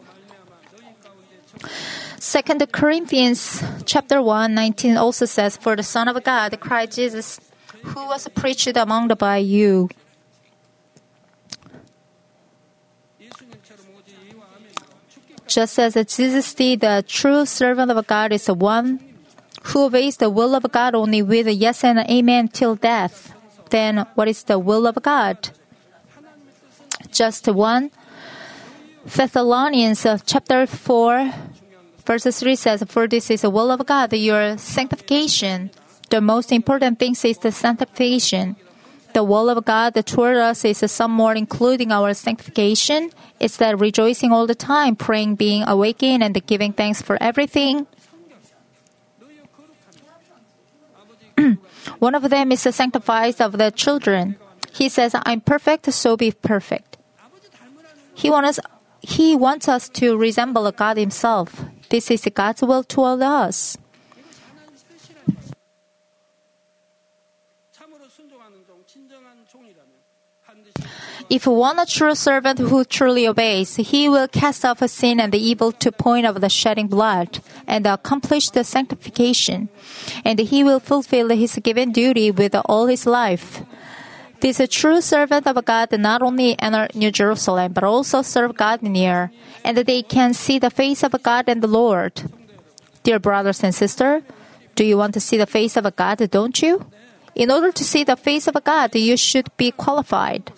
Second 2.19 2.67
Corinthians 2.73 3.63
chapter 3.87 4.21
1, 4.21 4.53
19 4.53 4.97
also 4.97 5.25
says, 5.25 5.57
For 5.57 5.77
the 5.77 5.85
Son 5.85 6.09
of 6.09 6.19
God, 6.25 6.59
Christ 6.59 6.97
Jesus, 6.97 7.39
who 7.95 8.09
was 8.09 8.27
preached 8.35 8.77
among 8.77 9.07
the 9.07 9.15
by 9.15 9.37
you. 9.37 9.89
Just 15.51 15.81
as 15.81 15.95
Jesus 16.07 16.55
did, 16.55 16.81
the 16.81 17.05
true 17.07 17.45
servant 17.45 17.91
of 17.91 18.07
God 18.07 18.33
is 18.33 18.47
the 18.47 18.55
one 18.55 19.01
who 19.65 19.87
obeys 19.87 20.17
the 20.17 20.31
will 20.31 20.55
of 20.55 20.63
God 20.71 20.95
only 20.95 21.23
with 21.23 21.49
a 21.49 21.53
yes 21.53 21.83
and 21.83 21.99
amen 21.99 22.49
till 22.49 22.77
death. 22.77 23.35
Then 23.71 24.07
what 24.15 24.29
is 24.29 24.45
the 24.45 24.61
will 24.61 24.87
of 24.87 25.03
God? 25.03 25.51
Just 27.11 27.49
one. 27.49 27.91
Thessalonians 29.05 30.07
uh, 30.07 30.19
chapter 30.25 30.67
4 30.67 31.33
verse 32.07 32.39
3 32.39 32.55
says, 32.55 32.85
For 32.87 33.09
this 33.09 33.29
is 33.29 33.43
the 33.43 33.51
will 33.51 33.73
of 33.73 33.85
God, 33.85 34.13
your 34.13 34.57
sanctification. 34.57 35.73
The 36.11 36.21
most 36.21 36.53
important 36.53 37.01
thing 37.01 37.17
is 37.25 37.39
the 37.39 37.51
sanctification. 37.51 38.55
The 39.13 39.25
will 39.25 39.51
of 39.51 39.65
God 39.65 39.95
toward 40.07 40.37
us 40.37 40.65
is 40.65 40.79
some 40.91 41.11
more 41.11 41.35
including 41.35 41.91
our 41.91 42.15
sanctification. 42.15 43.11
It's 43.41 43.57
that 43.59 43.79
rejoicing 43.79 44.33
all 44.33 44.47
the 44.47 44.55
time, 44.55 44.97
praying, 44.97 45.35
being 45.37 45.65
awakened, 45.67 46.23
and 46.23 46.47
giving 46.47 46.73
thanks 46.73 47.03
for 47.03 47.19
everything. 47.21 47.87
One 51.99 52.15
of 52.15 52.29
them 52.31 52.53
is 52.53 52.63
the 52.65 52.73
sanctifies 52.73 53.41
of 53.41 53.59
the 53.59 53.71
children. 53.71 54.37
He 54.73 54.89
says, 54.89 55.15
I'm 55.15 55.41
perfect, 55.41 55.93
so 55.93 56.17
be 56.17 56.31
perfect. 56.31 56.99
He 58.15 58.31
wants 58.31 58.61
he 59.03 59.35
wants 59.35 59.67
us 59.69 59.89
to 60.01 60.17
resemble 60.17 60.71
God 60.73 60.99
Himself. 60.99 61.65
This 61.89 62.11
is 62.11 62.29
God's 62.35 62.63
will 62.63 62.85
toward 62.85 63.23
us. 63.23 63.79
If 71.31 71.47
one 71.47 71.79
a 71.79 71.87
true 71.87 72.17
servant 72.17 72.59
who 72.59 72.85
truly 72.85 73.29
obeys, 73.29 73.77
he 73.77 74.09
will 74.09 74.27
cast 74.27 74.65
off 74.65 74.83
a 74.83 74.89
sin 74.89 75.21
and 75.21 75.31
the 75.31 75.39
evil 75.39 75.71
to 75.79 75.93
point 75.93 76.27
of 76.27 76.41
the 76.41 76.49
shedding 76.49 76.89
blood 76.89 77.39
and 77.69 77.87
accomplish 77.87 78.51
the 78.51 78.65
sanctification, 78.65 79.69
and 80.25 80.41
he 80.41 80.65
will 80.65 80.81
fulfill 80.81 81.29
his 81.29 81.55
given 81.63 81.93
duty 81.93 82.33
with 82.33 82.57
all 82.65 82.87
his 82.87 83.07
life. 83.07 83.63
This 84.41 84.61
true 84.71 85.01
servant 85.01 85.47
of 85.47 85.65
God 85.65 85.97
not 86.01 86.21
only 86.21 86.59
enter 86.59 86.89
New 86.97 87.13
Jerusalem 87.13 87.75
but 87.75 87.85
also 87.85 88.23
serve 88.23 88.57
God 88.57 88.83
near, 88.83 89.31
and 89.65 89.79
they 89.79 90.03
can 90.03 90.35
see 90.35 90.59
the 90.59 90.71
face 90.71 91.05
of 91.05 91.15
God 91.23 91.45
and 91.47 91.63
the 91.63 91.69
Lord. 91.69 92.23
Dear 93.05 93.21
brothers 93.21 93.63
and 93.63 93.73
sisters, 93.73 94.25
do 94.75 94.85
you 94.85 94.97
want 94.97 95.15
to 95.15 95.21
see 95.21 95.39
the 95.39 95.47
face 95.47 95.77
of 95.77 95.95
God, 95.95 96.29
don't 96.29 96.61
you? 96.61 96.85
In 97.37 97.53
order 97.53 97.71
to 97.71 97.85
see 97.85 98.03
the 98.03 98.17
face 98.17 98.49
of 98.49 98.59
God, 98.65 98.97
you 98.97 99.17
should 99.17 99.47
be 99.57 99.71
qualified 99.71 100.51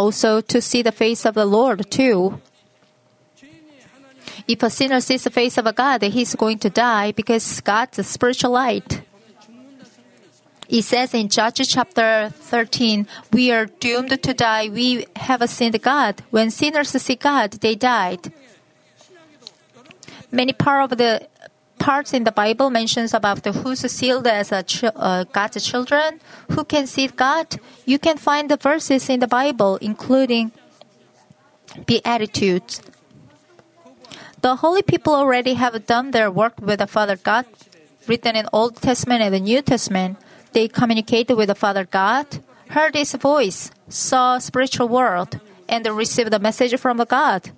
also 0.00 0.40
to 0.40 0.62
see 0.62 0.80
the 0.80 0.96
face 0.96 1.26
of 1.26 1.34
the 1.34 1.44
Lord 1.44 1.90
too. 1.90 2.40
If 4.48 4.62
a 4.62 4.70
sinner 4.70 5.00
sees 5.00 5.24
the 5.24 5.30
face 5.30 5.58
of 5.58 5.66
a 5.66 5.74
God, 5.74 6.02
he's 6.02 6.34
going 6.34 6.58
to 6.60 6.70
die 6.70 7.12
because 7.12 7.60
God's 7.60 7.98
a 7.98 8.04
spiritual 8.04 8.52
light. 8.52 9.02
It 10.70 10.82
says 10.82 11.12
in 11.12 11.28
Judges 11.28 11.68
chapter 11.68 12.30
13, 12.32 13.06
we 13.32 13.52
are 13.52 13.66
doomed 13.66 14.22
to 14.22 14.32
die. 14.32 14.70
We 14.70 15.06
have 15.16 15.44
sinned 15.50 15.82
God. 15.82 16.22
When 16.30 16.50
sinners 16.50 16.90
see 16.90 17.16
God, 17.16 17.50
they 17.60 17.74
died. 17.74 18.32
Many 20.32 20.52
part 20.54 20.92
of 20.92 20.96
the 20.96 21.28
parts 21.80 22.12
in 22.12 22.24
the 22.24 22.30
Bible 22.30 22.68
mentions 22.70 23.12
about 23.14 23.44
who's 23.44 23.80
sealed 23.90 24.26
as 24.28 24.52
a 24.52 24.62
ch- 24.62 24.84
uh, 24.84 25.24
God's 25.32 25.64
children, 25.64 26.20
who 26.52 26.62
can 26.62 26.86
see 26.86 27.08
God. 27.08 27.58
You 27.86 27.98
can 27.98 28.18
find 28.18 28.48
the 28.48 28.58
verses 28.58 29.08
in 29.08 29.18
the 29.18 29.26
Bible, 29.26 29.76
including 29.80 30.52
beatitudes. 31.86 32.82
The 34.42 34.56
holy 34.56 34.82
people 34.82 35.14
already 35.14 35.54
have 35.54 35.86
done 35.86 36.12
their 36.12 36.30
work 36.30 36.54
with 36.60 36.78
the 36.78 36.86
Father 36.86 37.16
God, 37.16 37.46
written 38.06 38.36
in 38.36 38.46
Old 38.52 38.76
Testament 38.76 39.22
and 39.22 39.34
the 39.34 39.40
New 39.40 39.62
Testament. 39.62 40.18
They 40.52 40.68
communicated 40.68 41.34
with 41.34 41.48
the 41.48 41.54
Father 41.54 41.84
God, 41.84 42.26
heard 42.68 42.94
His 42.94 43.14
voice, 43.14 43.70
saw 43.88 44.38
spiritual 44.38 44.88
world, 44.88 45.40
and 45.68 45.86
received 45.86 46.30
the 46.30 46.38
message 46.38 46.78
from 46.78 46.98
the 46.98 47.06
God. 47.06 47.50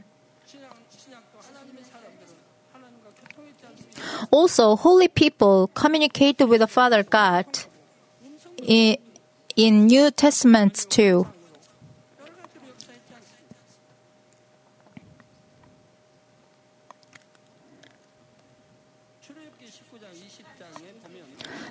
also, 4.30 4.76
holy 4.76 5.08
people 5.08 5.70
communicate 5.74 6.40
with 6.40 6.60
the 6.60 6.66
Father 6.66 7.02
God 7.02 7.46
in, 8.62 8.98
in 9.56 9.86
New 9.86 10.10
Testament 10.10 10.86
too. 10.90 11.26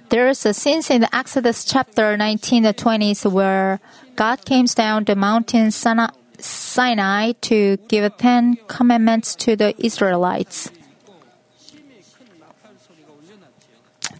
There 0.09 0.27
is 0.27 0.45
a 0.45 0.53
scene 0.53 0.81
in 0.89 1.05
Exodus 1.13 1.63
chapter 1.63 2.17
19 2.17 2.63
to 2.63 2.73
20 2.73 3.13
where 3.29 3.79
God 4.17 4.43
came 4.43 4.65
down 4.65 5.05
the 5.05 5.15
mountain 5.15 5.71
Sinai 5.71 6.09
to 6.41 7.77
give 7.87 8.17
ten 8.17 8.57
commandments 8.67 9.35
to 9.35 9.55
the 9.55 9.73
Israelites. 9.83 10.69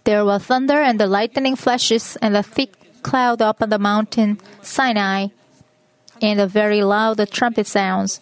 There 0.04 0.24
were 0.24 0.38
thunder 0.38 0.80
and 0.80 0.98
the 0.98 1.06
lightning 1.06 1.56
flashes 1.56 2.16
and 2.20 2.36
a 2.36 2.42
thick 2.42 3.02
cloud 3.02 3.42
up 3.42 3.62
on 3.62 3.70
the 3.70 3.78
mountain 3.78 4.38
Sinai 4.62 5.28
and 6.20 6.40
a 6.40 6.46
very 6.46 6.82
loud 6.82 7.18
trumpet 7.30 7.66
sounds. 7.66 8.20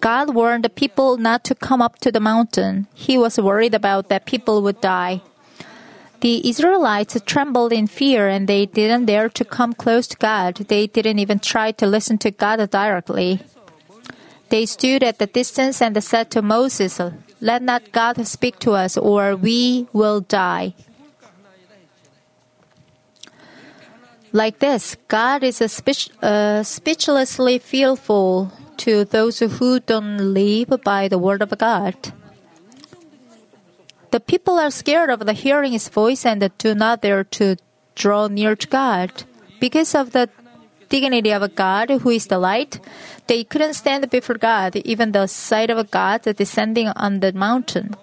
God 0.00 0.34
warned 0.34 0.64
the 0.64 0.70
people 0.70 1.16
not 1.16 1.42
to 1.44 1.54
come 1.54 1.82
up 1.82 1.98
to 2.00 2.12
the 2.12 2.20
mountain. 2.20 2.86
He 2.94 3.18
was 3.18 3.38
worried 3.38 3.74
about 3.74 4.08
that 4.08 4.26
people 4.26 4.62
would 4.62 4.80
die. 4.80 5.22
The 6.20 6.48
Israelites 6.48 7.16
trembled 7.26 7.72
in 7.72 7.86
fear 7.86 8.28
and 8.28 8.48
they 8.48 8.66
didn't 8.66 9.06
dare 9.06 9.28
to 9.28 9.44
come 9.44 9.72
close 9.72 10.08
to 10.08 10.16
God. 10.16 10.56
They 10.56 10.88
didn't 10.88 11.20
even 11.20 11.38
try 11.38 11.70
to 11.72 11.86
listen 11.86 12.18
to 12.18 12.30
God 12.32 12.58
directly. 12.70 13.40
They 14.48 14.66
stood 14.66 15.02
at 15.04 15.18
the 15.18 15.26
distance 15.26 15.80
and 15.80 16.02
said 16.02 16.30
to 16.32 16.42
Moses, 16.42 17.00
Let 17.40 17.62
not 17.62 17.92
God 17.92 18.26
speak 18.26 18.58
to 18.60 18.72
us, 18.72 18.96
or 18.96 19.36
we 19.36 19.86
will 19.92 20.20
die. 20.20 20.74
Like 24.32 24.58
this, 24.58 24.96
God 25.06 25.42
is 25.42 25.56
speech, 25.70 26.10
uh, 26.20 26.62
speechlessly 26.62 27.58
fearful 27.58 28.52
to 28.78 29.04
those 29.04 29.38
who 29.38 29.80
don't 29.80 30.34
live 30.34 30.80
by 30.84 31.08
the 31.08 31.18
word 31.18 31.42
of 31.42 31.56
God. 31.56 31.94
The 34.10 34.20
people 34.20 34.58
are 34.58 34.70
scared 34.70 35.10
of 35.10 35.26
the 35.26 35.32
hearing 35.32 35.72
His 35.72 35.88
voice 35.88 36.24
and 36.24 36.50
do 36.58 36.74
not 36.74 37.02
dare 37.02 37.24
to 37.24 37.56
draw 37.94 38.28
near 38.28 38.56
to 38.56 38.66
God. 38.66 39.24
Because 39.60 39.94
of 39.94 40.12
the 40.12 40.30
dignity 40.88 41.32
of 41.32 41.54
God, 41.54 41.90
who 41.90 42.10
is 42.10 42.26
the 42.26 42.38
light, 42.38 42.80
they 43.26 43.44
couldn't 43.44 43.74
stand 43.74 44.08
before 44.10 44.36
God, 44.36 44.76
even 44.76 45.12
the 45.12 45.26
sight 45.26 45.70
of 45.70 45.90
God 45.90 46.22
descending 46.22 46.88
on 46.88 47.20
the 47.20 47.32
mountain. 47.32 47.94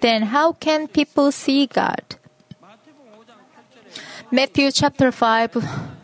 Then 0.00 0.22
how 0.22 0.52
can 0.52 0.88
people 0.88 1.32
see 1.32 1.66
God? 1.66 2.16
Matthew 4.30 4.70
chapter 4.72 5.10
5 5.10 5.52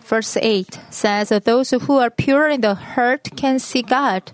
verse 0.04 0.36
8 0.36 0.78
says, 0.90 1.28
Those 1.44 1.70
who 1.70 1.98
are 1.98 2.10
pure 2.10 2.48
in 2.48 2.60
the 2.60 2.74
heart 2.74 3.28
can 3.36 3.58
see 3.58 3.82
God. 3.82 4.32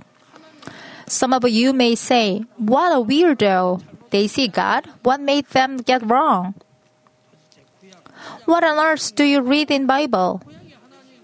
Some 1.07 1.33
of 1.33 1.49
you 1.49 1.73
may 1.73 1.95
say, 1.95 2.45
What 2.57 2.93
a 2.93 3.03
weirdo! 3.03 3.83
They 4.11 4.27
see 4.27 4.49
God. 4.49 4.87
What 5.03 5.21
made 5.21 5.47
them 5.49 5.79
get 5.79 6.05
wrong? 6.07 6.55
What 8.45 8.65
on 8.65 8.79
earth 8.79 9.15
do 9.15 9.25
you 9.25 9.41
read 9.41 9.71
in 9.71 9.87
Bible? 9.87 10.43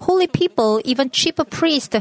Holy 0.01 0.27
people, 0.27 0.81
even 0.85 1.11
chief 1.11 1.37
priest, 1.51 1.95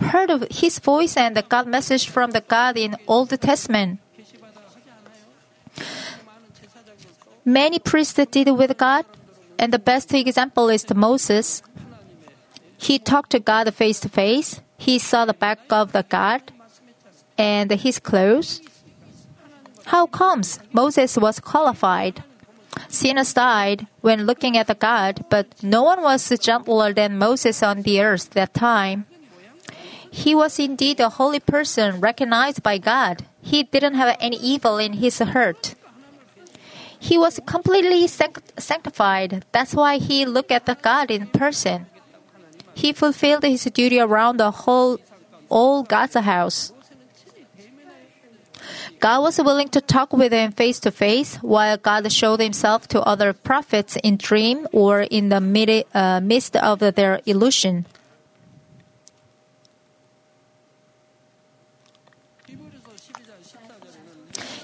heard 0.00 0.30
of 0.30 0.46
his 0.50 0.78
voice 0.78 1.16
and 1.16 1.36
got 1.48 1.66
message 1.66 2.08
from 2.08 2.30
the 2.30 2.40
God 2.40 2.76
in 2.76 2.96
Old 3.06 3.30
Testament. 3.40 4.00
Many 7.44 7.78
priests 7.78 8.14
did 8.14 8.48
with 8.50 8.76
God, 8.78 9.04
and 9.58 9.72
the 9.72 9.78
best 9.78 10.14
example 10.14 10.68
is 10.68 10.86
Moses. 10.94 11.62
He 12.78 12.98
talked 12.98 13.30
to 13.30 13.40
God 13.40 13.72
face 13.74 14.00
to 14.00 14.08
face. 14.08 14.60
He 14.78 14.98
saw 14.98 15.24
the 15.24 15.34
back 15.34 15.60
of 15.70 15.92
the 15.92 16.04
God 16.08 16.42
and 17.38 17.70
his 17.70 17.98
clothes. 17.98 18.60
How 19.86 20.06
comes 20.06 20.60
Moses 20.72 21.16
was 21.16 21.40
qualified? 21.40 22.22
Sinners 22.88 23.34
died 23.34 23.86
when 24.00 24.26
looking 24.26 24.56
at 24.56 24.66
the 24.66 24.74
God, 24.74 25.24
but 25.28 25.46
no 25.62 25.82
one 25.82 26.02
was 26.02 26.32
gentler 26.40 26.92
than 26.92 27.18
Moses 27.18 27.62
on 27.62 27.82
the 27.82 28.00
earth 28.00 28.30
that 28.30 28.54
time. 28.54 29.06
He 30.10 30.34
was 30.34 30.58
indeed 30.58 31.00
a 31.00 31.08
holy 31.08 31.40
person 31.40 32.00
recognized 32.00 32.62
by 32.62 32.78
God. 32.78 33.24
He 33.40 33.62
didn't 33.62 33.94
have 33.94 34.16
any 34.20 34.36
evil 34.36 34.78
in 34.78 34.94
his 34.94 35.18
heart. 35.18 35.74
He 36.98 37.18
was 37.18 37.40
completely 37.46 38.06
sanctified. 38.06 39.44
That's 39.52 39.74
why 39.74 39.98
he 39.98 40.24
looked 40.24 40.52
at 40.52 40.66
the 40.66 40.76
God 40.76 41.10
in 41.10 41.26
person. 41.26 41.86
He 42.74 42.92
fulfilled 42.92 43.42
his 43.42 43.64
duty 43.64 43.98
around 43.98 44.36
the 44.36 44.50
whole 44.50 44.98
all 45.48 45.82
God's 45.82 46.14
house. 46.14 46.72
God 49.02 49.22
was 49.22 49.42
willing 49.42 49.68
to 49.70 49.80
talk 49.80 50.12
with 50.12 50.32
him 50.32 50.52
face 50.52 50.78
to 50.78 50.92
face, 50.92 51.34
while 51.42 51.76
God 51.76 52.06
showed 52.12 52.38
himself 52.38 52.86
to 52.94 53.02
other 53.02 53.32
prophets 53.32 53.98
in 54.04 54.16
dream 54.16 54.68
or 54.70 55.00
in 55.00 55.28
the 55.28 55.84
uh, 55.92 56.20
midst 56.20 56.54
of 56.54 56.78
their 56.78 57.20
illusion. 57.26 57.84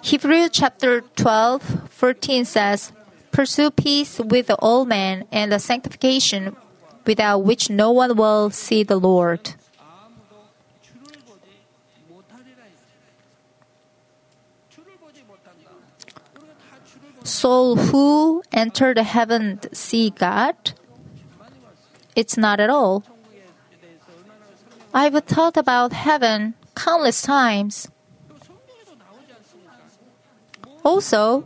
Hebrews 0.05 0.51
chapter 0.53 1.01
12, 1.17 1.91
14 1.91 2.45
says, 2.45 2.93
Pursue 3.33 3.73
peace 3.73 4.21
with 4.21 4.53
all 4.61 4.85
men 4.85 5.27
and 5.33 5.51
the 5.51 5.59
sanctification 5.59 6.55
without 7.05 7.41
which 7.41 7.71
no 7.71 7.91
one 7.91 8.15
will 8.15 8.51
see 8.51 8.85
the 8.85 8.99
Lord. 9.01 9.58
Soul 17.29 17.77
who 17.77 18.43
entered 18.53 18.99
heaven 18.99 19.61
see 19.73 20.11
God? 20.11 20.57
It's 22.17 22.37
not 22.37 22.59
at 22.59 22.71
all. 22.71 23.05
I've 24.93 25.23
thought 25.25 25.57
about 25.57 25.93
heaven 25.93 26.55
countless 26.75 27.23
times. 27.23 27.89
Also, 30.85 31.45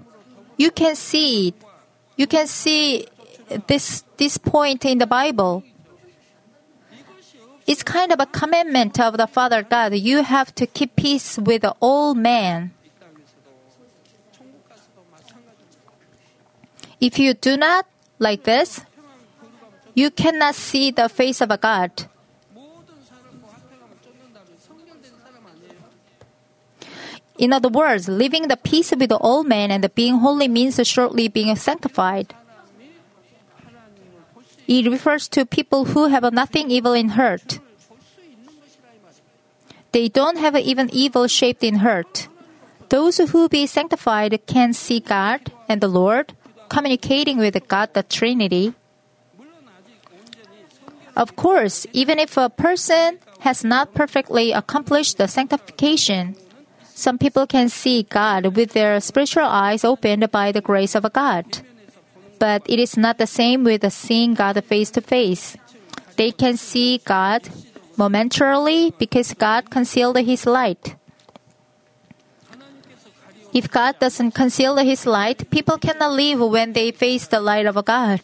you 0.56 0.70
can 0.70 0.94
see 0.94 1.48
it. 1.48 1.54
you 2.16 2.26
can 2.26 2.46
see 2.46 3.06
this 3.66 4.04
this 4.16 4.38
point 4.38 4.84
in 4.84 4.98
the 4.98 5.06
Bible. 5.06 5.64
It's 7.66 7.82
kind 7.82 8.12
of 8.12 8.20
a 8.20 8.26
commandment 8.26 8.98
of 8.98 9.16
the 9.16 9.26
Father 9.26 9.62
God. 9.62 9.94
You 9.94 10.22
have 10.22 10.54
to 10.56 10.66
keep 10.66 10.96
peace 10.96 11.38
with 11.38 11.64
all 11.80 12.14
men. 12.14 12.72
If 17.02 17.18
you 17.18 17.34
do 17.34 17.56
not 17.56 17.84
like 18.20 18.44
this, 18.44 18.80
you 19.92 20.14
cannot 20.14 20.54
see 20.54 20.92
the 20.92 21.08
face 21.08 21.40
of 21.40 21.50
a 21.50 21.58
God. 21.58 21.90
In 27.38 27.52
other 27.52 27.68
words, 27.68 28.08
living 28.08 28.46
the 28.46 28.56
peace 28.56 28.92
with 28.94 29.10
all 29.10 29.42
men 29.42 29.72
and 29.72 29.82
being 29.96 30.18
holy 30.18 30.46
means 30.46 30.78
shortly 30.86 31.26
being 31.26 31.56
sanctified. 31.56 32.34
It 34.68 34.86
refers 34.86 35.26
to 35.34 35.44
people 35.44 35.86
who 35.86 36.06
have 36.06 36.22
nothing 36.32 36.70
evil 36.70 36.92
in 36.92 37.18
heart. 37.18 37.58
They 39.90 40.06
don't 40.06 40.38
have 40.38 40.54
even 40.56 40.88
evil 40.94 41.26
shaped 41.26 41.64
in 41.64 41.82
heart. 41.82 42.28
Those 42.90 43.18
who 43.18 43.48
be 43.48 43.66
sanctified 43.66 44.38
can 44.46 44.72
see 44.72 45.00
God 45.00 45.50
and 45.68 45.80
the 45.80 45.88
Lord, 45.88 46.34
communicating 46.72 47.36
with 47.36 47.52
God 47.68 47.92
the 47.92 48.02
Trinity. 48.02 48.72
Of 51.14 51.36
course, 51.36 51.84
even 51.92 52.16
if 52.18 52.40
a 52.40 52.48
person 52.48 53.20
has 53.44 53.60
not 53.60 53.92
perfectly 53.92 54.52
accomplished 54.56 55.18
the 55.18 55.28
sanctification, 55.28 56.34
some 56.96 57.18
people 57.18 57.46
can 57.46 57.68
see 57.68 58.08
God 58.08 58.56
with 58.56 58.72
their 58.72 58.96
spiritual 59.04 59.44
eyes 59.44 59.84
opened 59.84 60.32
by 60.32 60.48
the 60.48 60.64
grace 60.64 60.96
of 60.96 61.04
God. 61.12 61.44
But 62.38 62.64
it 62.64 62.80
is 62.80 62.96
not 62.96 63.18
the 63.18 63.28
same 63.28 63.64
with 63.64 63.84
seeing 63.92 64.32
God 64.32 64.56
face 64.64 64.88
to 64.96 65.02
face. 65.04 65.60
They 66.16 66.32
can 66.32 66.56
see 66.56 67.04
God 67.04 67.52
momentarily 68.00 68.96
because 68.96 69.36
God 69.36 69.68
concealed 69.68 70.16
his 70.24 70.48
light. 70.48 70.96
If 73.52 73.70
God 73.70 73.98
doesn't 73.98 74.32
conceal 74.32 74.76
his 74.76 75.04
light, 75.04 75.50
people 75.50 75.76
cannot 75.76 76.12
live 76.12 76.40
when 76.40 76.72
they 76.72 76.90
face 76.90 77.26
the 77.26 77.40
light 77.40 77.66
of 77.66 77.76
God. 77.84 78.20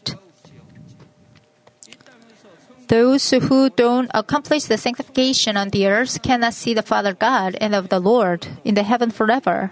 Those 2.89 3.29
who 3.31 3.69
don't 3.69 4.11
accomplish 4.15 4.65
the 4.65 4.79
sanctification 4.79 5.59
on 5.59 5.69
the 5.69 5.87
earth 5.87 6.23
cannot 6.23 6.55
see 6.55 6.73
the 6.73 6.83
Father 6.83 7.13
God 7.13 7.55
and 7.61 7.75
of 7.75 7.91
the 7.91 8.01
Lord 8.01 8.47
in 8.65 8.75
the 8.75 8.83
heaven 8.83 9.11
forever. 9.11 9.71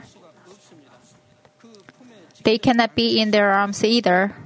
They 2.44 2.58
cannot 2.58 2.94
be 2.94 3.18
in 3.18 3.30
their 3.30 3.50
arms 3.50 3.82
either. 3.82 4.36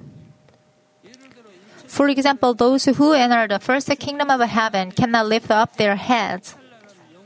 For 1.88 2.08
example, 2.08 2.54
those 2.54 2.84
who 2.84 3.12
enter 3.12 3.48
the 3.48 3.58
first 3.58 3.90
kingdom 3.98 4.30
of 4.30 4.40
heaven 4.40 4.92
cannot 4.92 5.26
lift 5.26 5.50
up 5.50 5.76
their 5.76 5.96
heads, 5.96 6.54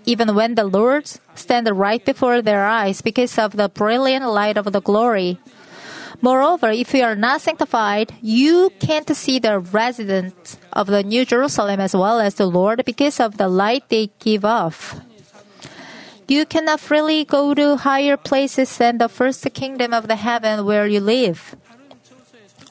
even 0.05 0.35
when 0.35 0.55
the 0.55 0.65
Lord 0.65 1.11
stand 1.35 1.69
right 1.69 2.05
before 2.05 2.43
their 2.43 2.65
eyes 2.67 3.03
because 3.03 3.39
of 3.39 3.57
the 3.57 3.69
brilliant 3.69 4.27
light 4.29 4.57
of 4.57 4.73
the 4.73 4.81
glory. 4.81 5.39
Moreover, 6.21 6.71
if 6.71 6.95
you 6.95 7.03
are 7.03 7.17
not 7.17 7.43
sanctified, 7.43 8.15
you 8.23 8.71
can't 8.79 9.09
see 9.15 9.39
the 9.39 9.59
residents 9.59 10.57
of 10.73 10.87
the 10.87 11.03
New 11.03 11.25
Jerusalem 11.25 11.81
as 11.81 11.95
well 11.95 12.21
as 12.21 12.37
the 12.37 12.47
Lord 12.47 12.85
because 12.85 13.21
of 13.21 13.37
the 13.37 13.49
light 13.49 13.89
they 13.89 14.11
give 14.21 14.45
off. 14.45 15.01
You 16.27 16.47
cannot 16.47 16.81
freely 16.81 17.25
go 17.25 17.53
to 17.53 17.77
higher 17.77 18.17
places 18.17 18.79
than 18.79 18.99
the 18.99 19.09
first 19.09 19.45
kingdom 19.53 19.93
of 19.93 20.09
the 20.09 20.17
heaven 20.17 20.65
where 20.65 20.87
you 20.87 21.01
live. 21.01 21.57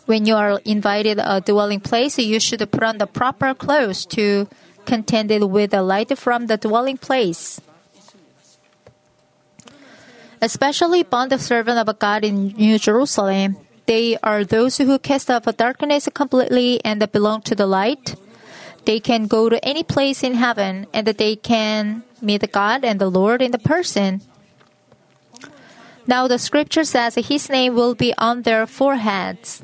When 0.05 0.25
you 0.25 0.35
are 0.35 0.59
invited 0.65 1.19
a 1.19 1.39
dwelling 1.39 1.79
place, 1.79 2.17
you 2.17 2.39
should 2.39 2.59
put 2.71 2.83
on 2.83 2.97
the 2.97 3.07
proper 3.07 3.53
clothes 3.53 4.05
to 4.17 4.47
contend 4.85 5.31
with 5.51 5.71
the 5.71 5.81
light 5.81 6.17
from 6.17 6.47
the 6.47 6.57
dwelling 6.57 6.97
place 6.97 7.59
especially 10.43 11.03
bond 11.03 11.31
servant 11.39 11.79
of 11.79 11.87
God 11.99 12.25
in 12.25 12.47
New 12.59 12.77
Jerusalem, 12.77 13.55
they 13.85 14.17
are 14.21 14.43
those 14.43 14.77
who 14.77 14.99
cast 14.99 15.31
off 15.31 15.45
darkness 15.55 16.09
completely 16.13 16.83
and 16.83 16.99
belong 17.11 17.41
to 17.43 17.55
the 17.55 17.65
light. 17.65 18.15
They 18.83 18.99
can 18.99 19.27
go 19.27 19.47
to 19.47 19.63
any 19.63 19.83
place 19.83 20.21
in 20.21 20.35
heaven 20.35 20.87
and 20.93 21.07
they 21.07 21.37
can 21.37 22.03
meet 22.21 22.51
God 22.51 22.83
and 22.83 22.99
the 22.99 23.09
Lord 23.09 23.41
in 23.41 23.51
the 23.51 23.59
person. 23.59 24.21
Now 26.05 26.27
the 26.27 26.37
scripture 26.37 26.83
says 26.83 27.15
his 27.15 27.49
name 27.49 27.75
will 27.75 27.95
be 27.95 28.13
on 28.17 28.41
their 28.41 28.67
foreheads. 28.67 29.63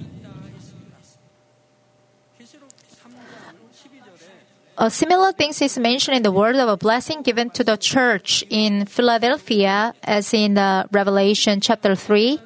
A 4.81 4.89
similar 4.89 5.33
thing 5.33 5.49
is 5.49 5.77
mentioned 5.77 6.15
in 6.15 6.23
the 6.23 6.31
word 6.31 6.55
of 6.55 6.69
a 6.69 6.77
blessing 6.77 7.21
given 7.21 7.49
to 7.49 7.65
the 7.65 7.75
church 7.75 8.45
in 8.49 8.85
Philadelphia, 8.85 9.93
as 10.01 10.33
in 10.33 10.57
uh, 10.57 10.87
Revelation 10.93 11.59
chapter 11.59 11.95
3. 11.95 12.39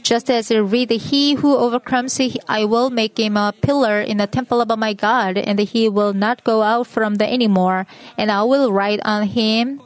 Just 0.00 0.30
as 0.30 0.50
you 0.50 0.64
read, 0.64 0.90
He 0.90 1.34
who 1.34 1.54
overcomes, 1.54 2.18
I 2.48 2.64
will 2.64 2.88
make 2.88 3.18
him 3.18 3.36
a 3.36 3.52
pillar 3.52 4.00
in 4.00 4.16
the 4.16 4.26
temple 4.26 4.62
of 4.62 4.78
my 4.78 4.94
God, 4.94 5.36
and 5.36 5.58
he 5.58 5.90
will 5.90 6.14
not 6.14 6.42
go 6.42 6.62
out 6.62 6.86
from 6.86 7.16
there 7.16 7.28
anymore. 7.28 7.86
And 8.16 8.32
I 8.32 8.42
will 8.44 8.72
write 8.72 9.00
on 9.04 9.26
him 9.26 9.82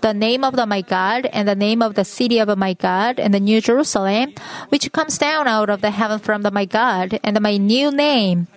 the 0.00 0.14
name 0.14 0.44
of 0.44 0.56
the, 0.56 0.64
my 0.64 0.80
God, 0.80 1.26
and 1.26 1.46
the 1.46 1.54
name 1.54 1.82
of 1.82 1.94
the 1.94 2.06
city 2.06 2.38
of 2.38 2.48
my 2.56 2.72
God, 2.72 3.20
and 3.20 3.34
the 3.34 3.40
New 3.40 3.60
Jerusalem, 3.60 4.32
which 4.70 4.90
comes 4.92 5.18
down 5.18 5.46
out 5.46 5.68
of 5.68 5.82
the 5.82 5.90
heaven 5.90 6.20
from 6.20 6.40
the, 6.40 6.50
my 6.50 6.64
God, 6.64 7.20
and 7.22 7.38
my 7.38 7.58
new 7.58 7.90
name. 7.90 8.48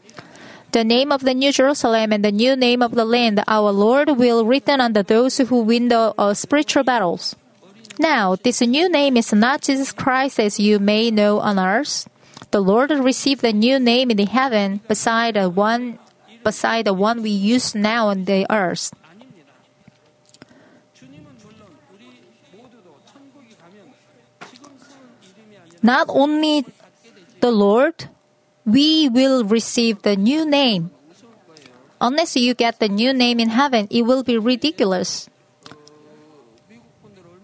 The 0.74 0.84
name 0.84 1.12
of 1.12 1.22
the 1.22 1.36
New 1.36 1.54
Jerusalem 1.54 2.12
and 2.12 2.26
the 2.26 2.32
new 2.32 2.56
name 2.56 2.82
of 2.82 2.98
the 2.98 3.06
land 3.06 3.44
our 3.46 3.70
Lord 3.70 4.18
will 4.18 4.44
written 4.44 4.82
under 4.82 5.04
those 5.04 5.38
who 5.38 5.62
win 5.62 5.90
the 5.90 6.16
uh, 6.18 6.34
spiritual 6.34 6.84
battles. 6.84 7.36
Now, 8.00 8.36
this 8.36 8.60
new 8.60 8.90
name 8.90 9.16
is 9.16 9.32
not 9.32 9.62
Jesus 9.62 9.92
Christ 9.92 10.40
as 10.40 10.60
you 10.60 10.80
may 10.80 11.12
know 11.12 11.38
on 11.38 11.60
earth. 11.60 12.10
The 12.50 12.60
Lord 12.60 12.90
received 12.90 13.46
a 13.46 13.54
new 13.54 13.78
name 13.78 14.10
in 14.10 14.18
the 14.18 14.26
heaven 14.26 14.82
beside 14.88 15.36
the 15.36 15.48
one 15.48 16.00
beside 16.44 16.86
the 16.86 16.94
one 16.94 17.22
we 17.22 17.30
use 17.30 17.76
now 17.76 18.08
on 18.08 18.26
the 18.26 18.50
earth. 18.50 18.90
Not 25.84 26.08
only 26.10 26.66
the 27.42 27.52
Lord, 27.52 28.10
we 28.66 29.10
will 29.10 29.44
receive 29.44 30.02
the 30.02 30.16
new 30.16 30.46
name. 30.46 30.92
Unless 32.00 32.36
you 32.36 32.54
get 32.54 32.80
the 32.80 32.90
new 32.90 33.14
name 33.14 33.40
in 33.40 33.50
heaven, 33.50 33.88
it 33.90 34.04
will 34.04 34.24
be 34.24 34.38
ridiculous. 34.38 35.30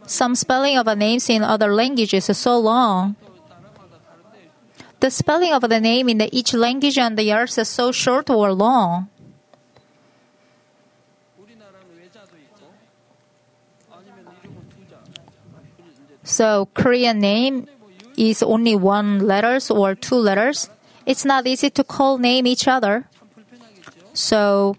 Some 0.06 0.36
spelling 0.36 0.78
of 0.78 0.86
names 0.98 1.30
in 1.30 1.44
other 1.44 1.74
languages 1.74 2.30
is 2.30 2.38
so 2.38 2.58
long. 2.58 3.16
The 5.00 5.12
spelling 5.12 5.54
of 5.54 5.62
the 5.62 5.80
name 5.80 6.10
in 6.10 6.18
the 6.18 6.28
each 6.36 6.54
language 6.54 6.98
on 6.98 7.16
the 7.16 7.32
earth 7.32 7.58
is 7.58 7.70
so 7.70 7.92
short 7.92 8.30
or 8.30 8.52
long. 8.52 9.08
So 16.24 16.68
Korean 16.74 17.20
name 17.20 17.68
is 18.18 18.44
only 18.44 18.76
one 18.76 19.26
letters 19.26 19.72
or 19.72 19.96
two 19.96 20.16
letters. 20.16 20.70
It's 21.10 21.26
not 21.26 21.48
easy 21.48 21.72
to 21.72 21.84
call 21.84 22.20
name 22.20 22.46
each 22.46 22.68
other. 22.68 23.10
So 24.14 24.78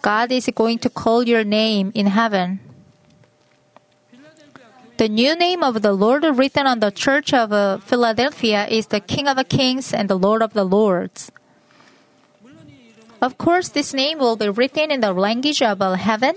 God 0.00 0.32
is 0.32 0.48
going 0.54 0.78
to 0.78 0.88
call 0.88 1.28
your 1.28 1.44
name 1.44 1.92
in 1.94 2.06
heaven. 2.06 2.60
The 4.96 5.10
new 5.10 5.36
name 5.36 5.62
of 5.62 5.82
the 5.82 5.92
Lord 5.92 6.24
written 6.24 6.66
on 6.66 6.80
the 6.80 6.90
church 6.90 7.34
of 7.34 7.52
uh, 7.52 7.76
Philadelphia 7.84 8.66
is 8.68 8.86
the 8.86 9.00
King 9.00 9.28
of 9.28 9.36
Kings 9.50 9.92
and 9.92 10.08
the 10.08 10.16
Lord 10.16 10.40
of 10.40 10.54
the 10.54 10.64
Lords. 10.64 11.30
Of 13.20 13.36
course, 13.36 13.68
this 13.68 13.92
name 13.92 14.16
will 14.16 14.36
be 14.36 14.48
written 14.48 14.90
in 14.90 15.02
the 15.02 15.12
language 15.12 15.60
of 15.60 15.82
uh, 15.82 15.92
heaven. 16.00 16.36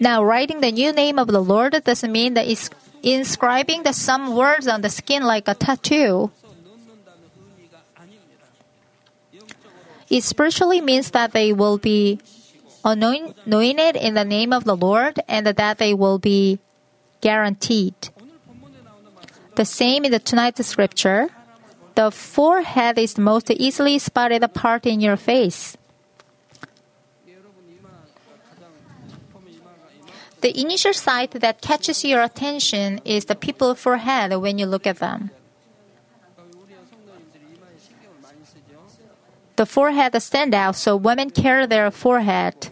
Now, 0.00 0.24
writing 0.24 0.60
the 0.60 0.72
new 0.72 0.90
name 0.90 1.20
of 1.20 1.28
the 1.28 1.40
Lord 1.40 1.78
doesn't 1.84 2.10
mean 2.10 2.34
that 2.34 2.48
it's 2.48 2.68
inscribing 3.04 3.84
the 3.84 3.92
some 3.92 4.34
words 4.34 4.66
on 4.66 4.80
the 4.80 4.90
skin 4.90 5.22
like 5.22 5.46
a 5.46 5.54
tattoo. 5.54 6.32
It 10.10 10.24
spiritually 10.24 10.80
means 10.80 11.10
that 11.10 11.32
they 11.32 11.52
will 11.52 11.78
be 11.78 12.20
anointed 12.84 13.96
in 13.96 14.14
the 14.14 14.24
name 14.24 14.52
of 14.52 14.64
the 14.64 14.76
Lord 14.76 15.20
and 15.28 15.46
that 15.46 15.78
they 15.78 15.92
will 15.92 16.18
be 16.18 16.58
guaranteed. 17.20 17.94
The 19.56 19.64
same 19.64 20.04
in 20.04 20.12
the 20.12 20.18
tonight's 20.18 20.64
scripture. 20.66 21.28
The 21.94 22.10
forehead 22.10 22.96
is 22.96 23.14
the 23.14 23.22
most 23.22 23.50
easily 23.50 23.98
spotted 23.98 24.46
part 24.54 24.86
in 24.86 25.00
your 25.00 25.16
face. 25.16 25.76
The 30.40 30.60
initial 30.60 30.92
sight 30.92 31.32
that 31.32 31.60
catches 31.60 32.04
your 32.04 32.22
attention 32.22 33.00
is 33.04 33.24
the 33.24 33.34
people's 33.34 33.80
forehead 33.80 34.32
when 34.36 34.58
you 34.58 34.66
look 34.66 34.86
at 34.86 35.00
them. 35.00 35.32
The 39.58 39.66
forehead 39.66 40.14
stand 40.22 40.54
out, 40.54 40.76
so 40.76 40.94
women 40.94 41.30
carry 41.30 41.66
their 41.66 41.90
forehead. 41.90 42.68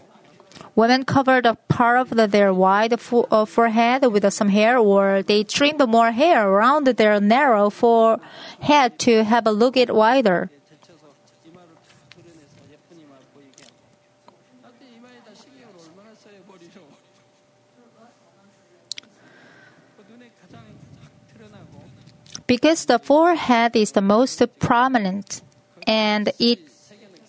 Women 0.73 1.03
cover 1.03 1.41
the 1.41 1.55
part 1.67 1.99
of 1.99 2.09
the, 2.11 2.27
their 2.27 2.53
wide 2.53 2.97
fo- 2.97 3.27
uh, 3.29 3.43
forehead 3.43 4.05
with 4.05 4.23
some 4.31 4.47
hair, 4.47 4.77
or 4.77 5.21
they 5.21 5.43
trim 5.43 5.79
the 5.79 5.85
more 5.85 6.11
hair 6.13 6.47
around 6.47 6.87
their 6.87 7.19
narrow 7.19 7.69
forehead 7.69 8.99
to 8.99 9.25
have 9.25 9.45
a 9.45 9.51
look 9.51 9.75
it 9.75 9.93
wider. 9.93 10.49
Because 22.47 22.85
the 22.85 22.97
forehead 22.97 23.75
is 23.75 23.91
the 23.91 23.99
most 23.99 24.41
prominent 24.59 25.41
and 25.85 26.31
it 26.39 26.59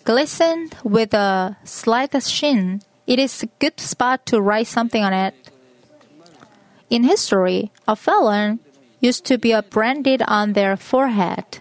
glistened 0.03 0.75
with 0.83 1.13
a 1.13 1.57
slight 1.63 2.11
sheen, 2.23 2.81
it 3.07 3.19
is 3.19 3.43
a 3.43 3.47
good 3.59 3.79
spot 3.79 4.25
to 4.27 4.41
write 4.41 4.67
something 4.67 5.03
on 5.03 5.13
it. 5.13 5.35
In 6.89 7.03
history, 7.03 7.71
a 7.87 7.95
felon 7.95 8.59
used 8.99 9.25
to 9.25 9.37
be 9.37 9.53
branded 9.69 10.21
on 10.27 10.53
their 10.53 10.75
forehead. 10.75 11.59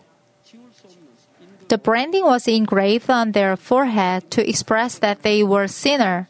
The 1.68 1.78
branding 1.78 2.24
was 2.24 2.48
engraved 2.48 3.10
on 3.10 3.32
their 3.32 3.56
forehead 3.56 4.30
to 4.32 4.48
express 4.48 4.98
that 4.98 5.22
they 5.22 5.42
were 5.42 5.68
sinner 5.68 6.28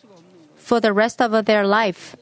for 0.57 0.81
the 0.81 0.92
rest 0.92 1.23
of 1.23 1.44
their 1.47 1.66
life. 1.66 2.16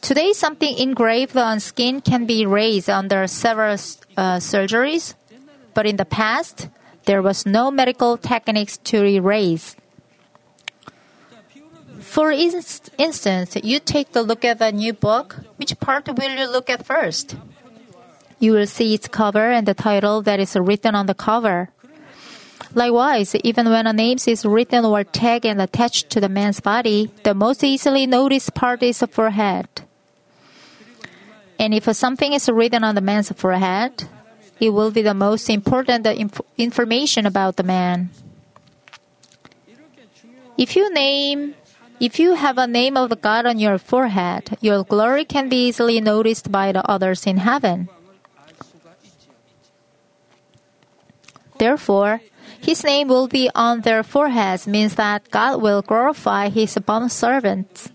Today, 0.00 0.32
something 0.32 0.76
engraved 0.78 1.36
on 1.36 1.60
skin 1.60 2.00
can 2.00 2.24
be 2.24 2.42
erased 2.42 2.88
under 2.88 3.26
several 3.26 3.74
uh, 4.16 4.40
surgeries, 4.40 5.14
but 5.74 5.86
in 5.86 5.96
the 5.96 6.04
past, 6.04 6.68
there 7.04 7.22
was 7.22 7.44
no 7.44 7.70
medical 7.70 8.16
techniques 8.16 8.78
to 8.78 9.04
erase. 9.04 9.76
For 12.00 12.32
instance, 12.32 13.56
you 13.62 13.78
take 13.78 14.16
a 14.16 14.20
look 14.20 14.44
at 14.44 14.60
a 14.60 14.72
new 14.72 14.92
book. 14.92 15.36
Which 15.56 15.78
part 15.78 16.08
will 16.08 16.30
you 16.30 16.50
look 16.50 16.68
at 16.70 16.84
first? 16.84 17.36
You 18.40 18.52
will 18.52 18.66
see 18.66 18.94
its 18.94 19.06
cover 19.06 19.52
and 19.52 19.68
the 19.68 19.74
title 19.74 20.22
that 20.22 20.40
is 20.40 20.56
written 20.56 20.94
on 20.94 21.06
the 21.06 21.14
cover. 21.14 21.68
Likewise, 22.74 23.34
even 23.44 23.68
when 23.68 23.86
a 23.86 23.92
name 23.92 24.18
is 24.26 24.46
written 24.46 24.84
or 24.84 25.04
tagged 25.04 25.44
and 25.44 25.60
attached 25.60 26.08
to 26.10 26.20
the 26.20 26.28
man's 26.28 26.60
body, 26.60 27.10
the 27.22 27.34
most 27.34 27.62
easily 27.62 28.06
noticed 28.06 28.54
part 28.54 28.82
is 28.82 29.00
the 29.00 29.06
forehead. 29.06 29.68
And 31.60 31.74
if 31.74 31.84
something 31.94 32.32
is 32.32 32.48
written 32.48 32.82
on 32.82 32.94
the 32.94 33.04
man's 33.04 33.30
forehead, 33.32 34.08
it 34.58 34.70
will 34.70 34.90
be 34.90 35.02
the 35.02 35.12
most 35.12 35.50
important 35.50 36.06
inf- 36.06 36.40
information 36.56 37.26
about 37.26 37.56
the 37.56 37.62
man. 37.62 38.08
If 40.56 40.74
you 40.74 40.88
name 40.92 41.54
if 42.00 42.18
you 42.18 42.32
have 42.32 42.56
a 42.56 42.66
name 42.66 42.96
of 42.96 43.12
God 43.20 43.44
on 43.44 43.58
your 43.58 43.76
forehead, 43.76 44.56
your 44.62 44.84
glory 44.84 45.26
can 45.26 45.50
be 45.50 45.68
easily 45.68 46.00
noticed 46.00 46.50
by 46.50 46.72
the 46.72 46.80
others 46.88 47.26
in 47.26 47.36
heaven. 47.36 47.90
Therefore, 51.58 52.22
his 52.58 52.82
name 52.84 53.08
will 53.08 53.28
be 53.28 53.50
on 53.54 53.82
their 53.82 54.02
foreheads 54.02 54.66
means 54.66 54.94
that 54.94 55.30
God 55.30 55.60
will 55.60 55.82
glorify 55.82 56.48
his 56.48 56.72
bond 56.78 57.12
servants. 57.12 57.90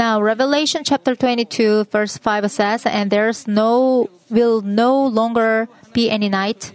Now, 0.00 0.16
Revelation 0.22 0.80
chapter 0.82 1.14
22, 1.14 1.92
verse 1.92 2.16
5 2.16 2.50
says, 2.50 2.86
And 2.86 3.12
there's 3.12 3.46
no, 3.46 4.08
will 4.30 4.62
no 4.62 5.04
longer 5.04 5.68
be 5.92 6.08
any 6.08 6.30
night. 6.30 6.72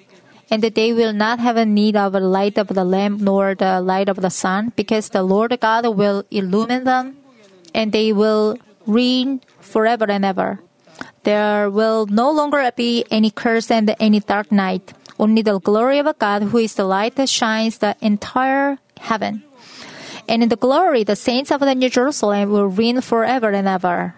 and 0.52 0.62
they 0.62 0.94
will 0.94 1.12
not 1.12 1.42
have 1.42 1.58
a 1.58 1.66
need 1.66 1.98
of 1.98 2.14
the 2.14 2.22
light 2.22 2.62
of 2.62 2.70
the 2.70 2.86
lamp 2.86 3.20
nor 3.20 3.56
the 3.56 3.82
light 3.82 4.10
of 4.10 4.22
the 4.22 4.30
sun, 4.30 4.72
because 4.78 5.10
the 5.10 5.24
Lord 5.24 5.58
God 5.60 5.90
will 5.98 6.22
illumine 6.30 6.84
them, 6.86 7.18
and 7.74 7.90
they 7.90 8.14
will 8.14 8.62
reign 8.86 9.42
forever 9.60 10.06
and 10.06 10.24
ever. 10.24 10.62
There 11.24 11.74
will 11.74 12.06
no 12.06 12.30
longer 12.30 12.62
be 12.78 13.10
any 13.10 13.32
curse 13.32 13.72
and 13.72 13.90
any 13.98 14.20
dark 14.20 14.52
night. 14.52 14.94
Only 15.18 15.42
the 15.42 15.58
glory 15.58 15.98
of 15.98 16.06
a 16.06 16.14
God, 16.14 16.54
who 16.54 16.60
is 16.60 16.76
the 16.76 16.86
light, 16.86 17.16
that 17.16 17.30
shines 17.30 17.80
the 17.80 17.98
entire 18.06 18.78
heaven. 19.02 19.42
And 20.28 20.42
in 20.42 20.50
the 20.50 20.56
glory, 20.56 21.04
the 21.04 21.16
saints 21.16 21.52
of 21.52 21.60
the 21.62 21.76
New 21.76 21.90
Jerusalem 21.90 22.50
will 22.50 22.68
reign 22.68 23.02
forever 23.02 23.50
and 23.50 23.68
ever. 23.68 24.16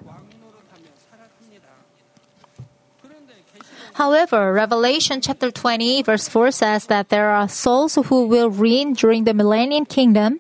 However, 3.97 4.53
Revelation 4.53 5.22
chapter 5.22 5.49
20 5.49 6.03
verse 6.03 6.30
4 6.30 6.51
says 6.51 6.86
that 6.86 7.10
there 7.10 7.32
are 7.32 7.49
souls 7.49 7.95
who 7.95 8.28
will 8.28 8.51
reign 8.51 8.93
during 8.93 9.24
the 9.24 9.34
millennium 9.34 9.86
kingdom. 9.86 10.39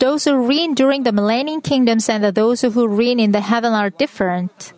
Those 0.00 0.24
who 0.24 0.44
reign 0.44 0.74
during 0.74 1.04
the 1.04 1.12
millennium 1.12 1.62
kingdoms 1.62 2.08
and 2.08 2.24
those 2.34 2.62
who 2.62 2.88
reign 2.88 3.20
in 3.20 3.30
the 3.30 3.40
heaven 3.40 3.72
are 3.72 3.90
different. 3.90 4.75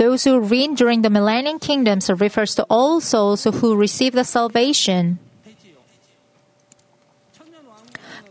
Those 0.00 0.24
who 0.24 0.40
reign 0.40 0.76
during 0.76 1.02
the 1.02 1.10
millennium 1.10 1.58
kingdoms 1.58 2.08
refers 2.08 2.54
to 2.54 2.64
all 2.70 3.02
souls 3.02 3.44
who 3.44 3.76
receive 3.76 4.14
the 4.14 4.24
salvation. 4.24 5.18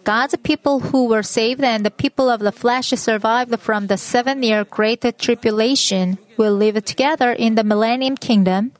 God's 0.03 0.35
people 0.41 0.79
who 0.79 1.05
were 1.05 1.21
saved 1.21 1.61
and 1.61 1.85
the 1.85 1.93
people 1.93 2.27
of 2.27 2.39
the 2.39 2.51
flesh 2.51 2.89
survived 2.89 3.53
from 3.59 3.85
the 3.85 3.97
seven 3.97 4.41
year 4.41 4.65
great 4.65 5.05
tribulation 5.19 6.17
will 6.37 6.55
live 6.55 6.83
together 6.85 7.33
in 7.33 7.53
the 7.53 7.63
millennium 7.63 8.17
kingdom. 8.17 8.71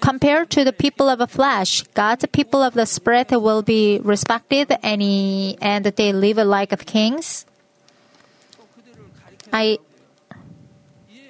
Compared 0.00 0.50
to 0.50 0.64
the 0.64 0.72
people 0.72 1.08
of 1.08 1.20
the 1.20 1.28
flesh, 1.28 1.84
God's 1.94 2.26
people 2.32 2.60
of 2.60 2.74
the 2.74 2.86
spirit 2.86 3.30
will 3.30 3.62
be 3.62 4.00
respected 4.02 4.74
and, 4.82 5.00
and 5.62 5.84
they 5.84 6.12
live 6.12 6.38
like 6.38 6.74
kings. 6.86 7.46
I 9.52 9.78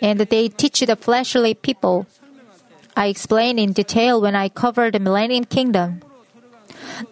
and 0.01 0.21
they 0.21 0.49
teach 0.49 0.81
the 0.81 0.97
fleshly 0.97 1.55
people. 1.55 2.07
I 2.97 3.07
explain 3.07 3.59
in 3.59 3.73
detail 3.73 4.21
when 4.21 4.35
I 4.35 4.49
cover 4.49 4.91
the 4.91 5.01
millennium 5.01 5.45
kingdom. 5.45 6.03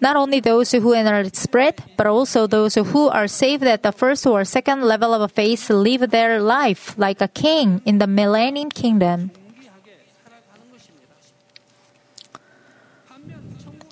Not 0.01 0.17
only 0.17 0.41
those 0.41 0.73
who 0.73 0.93
enter 0.93 1.21
its 1.21 1.41
spirit, 1.41 1.81
but 1.97 2.07
also 2.07 2.47
those 2.47 2.75
who 2.75 3.09
are 3.09 3.29
saved 3.29 3.65
at 3.65 3.83
the 3.83 3.93
first 3.93 4.27
or 4.27 4.45
second 4.45 4.83
level 4.83 5.15
of 5.15 5.23
a 5.23 5.29
faith 5.29 5.71
live 5.71 6.11
their 6.11 6.41
life 6.41 6.95
like 6.99 7.21
a 7.21 7.29
king 7.29 7.81
in 7.85 7.99
the 7.99 8.07
millennium 8.07 8.71
kingdom. 8.71 9.31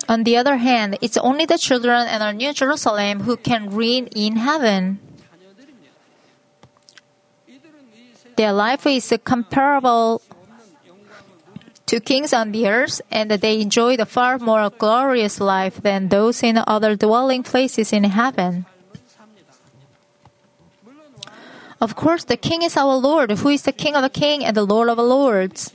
On 0.08 0.22
the 0.22 0.36
other 0.36 0.56
hand, 0.56 0.98
it's 1.00 1.16
only 1.16 1.46
the 1.46 1.58
children 1.58 2.06
and 2.06 2.22
our 2.22 2.32
New 2.32 2.52
Jerusalem 2.52 3.20
who 3.20 3.36
can 3.36 3.74
reign 3.74 4.06
in 4.14 4.36
heaven. 4.36 5.00
Their 8.36 8.52
life 8.52 8.86
is 8.86 9.12
comparable 9.24 10.20
to 11.86 12.00
kings 12.00 12.32
on 12.32 12.52
the 12.52 12.68
earth, 12.68 13.00
and 13.10 13.30
they 13.30 13.60
enjoy 13.60 13.94
a 13.94 14.04
far 14.04 14.38
more 14.38 14.68
glorious 14.70 15.40
life 15.40 15.80
than 15.82 16.08
those 16.08 16.42
in 16.42 16.58
other 16.66 16.96
dwelling 16.96 17.42
places 17.42 17.92
in 17.92 18.04
heaven. 18.04 18.66
Of 21.80 21.94
course, 21.94 22.24
the 22.24 22.36
king 22.36 22.62
is 22.62 22.76
our 22.76 22.96
Lord, 22.96 23.30
who 23.30 23.48
is 23.48 23.62
the 23.62 23.72
king 23.72 23.94
of 23.94 24.04
a 24.04 24.08
king 24.08 24.44
and 24.44 24.56
the 24.56 24.64
Lord 24.64 24.88
of 24.88 24.98
lords. 24.98 25.72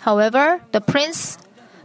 However, 0.00 0.60
the 0.72 0.80
prince, 0.80 1.38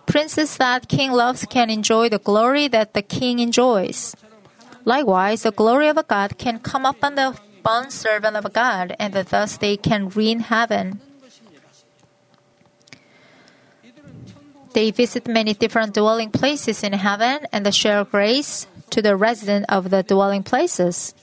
princes 0.06 0.58
that 0.58 0.88
king 0.88 1.12
loves 1.12 1.46
can 1.50 1.70
enjoy 1.70 2.10
the 2.10 2.20
glory 2.20 2.68
that 2.70 2.94
the 2.94 3.02
king 3.02 3.40
enjoys. 3.40 4.16
Likewise, 4.84 5.44
the 5.44 5.52
glory 5.52 5.88
of 5.88 5.98
a 5.98 6.04
God 6.04 6.38
can 6.38 6.60
come 6.60 6.86
upon 6.86 7.16
the 7.16 7.38
bond 7.66 7.92
servant 7.92 8.38
of 8.38 8.46
God, 8.54 8.96
and 9.02 9.12
that 9.18 9.34
thus 9.34 9.58
they 9.58 9.76
can 9.76 10.10
reign 10.10 10.40
heaven. 10.40 11.02
They 14.78 14.92
visit 14.92 15.26
many 15.26 15.56
different 15.56 15.96
dwelling 15.96 16.30
places 16.30 16.84
in 16.84 16.94
heaven 16.94 17.48
and 17.52 17.66
share 17.74 18.06
grace 18.06 18.68
to 18.92 19.02
the 19.02 19.16
resident 19.16 19.66
of 19.68 19.90
the 19.90 20.04
dwelling 20.04 20.44
places. 20.44 21.16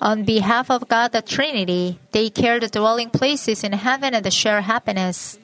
On 0.00 0.22
behalf 0.22 0.70
of 0.70 0.88
God 0.88 1.10
the 1.12 1.22
Trinity, 1.22 1.98
they 2.12 2.30
care 2.30 2.60
the 2.60 2.68
dwelling 2.68 3.10
places 3.10 3.64
in 3.64 3.72
heaven 3.72 4.14
and 4.14 4.24
they 4.24 4.30
share 4.30 4.62
happiness. 4.62 5.38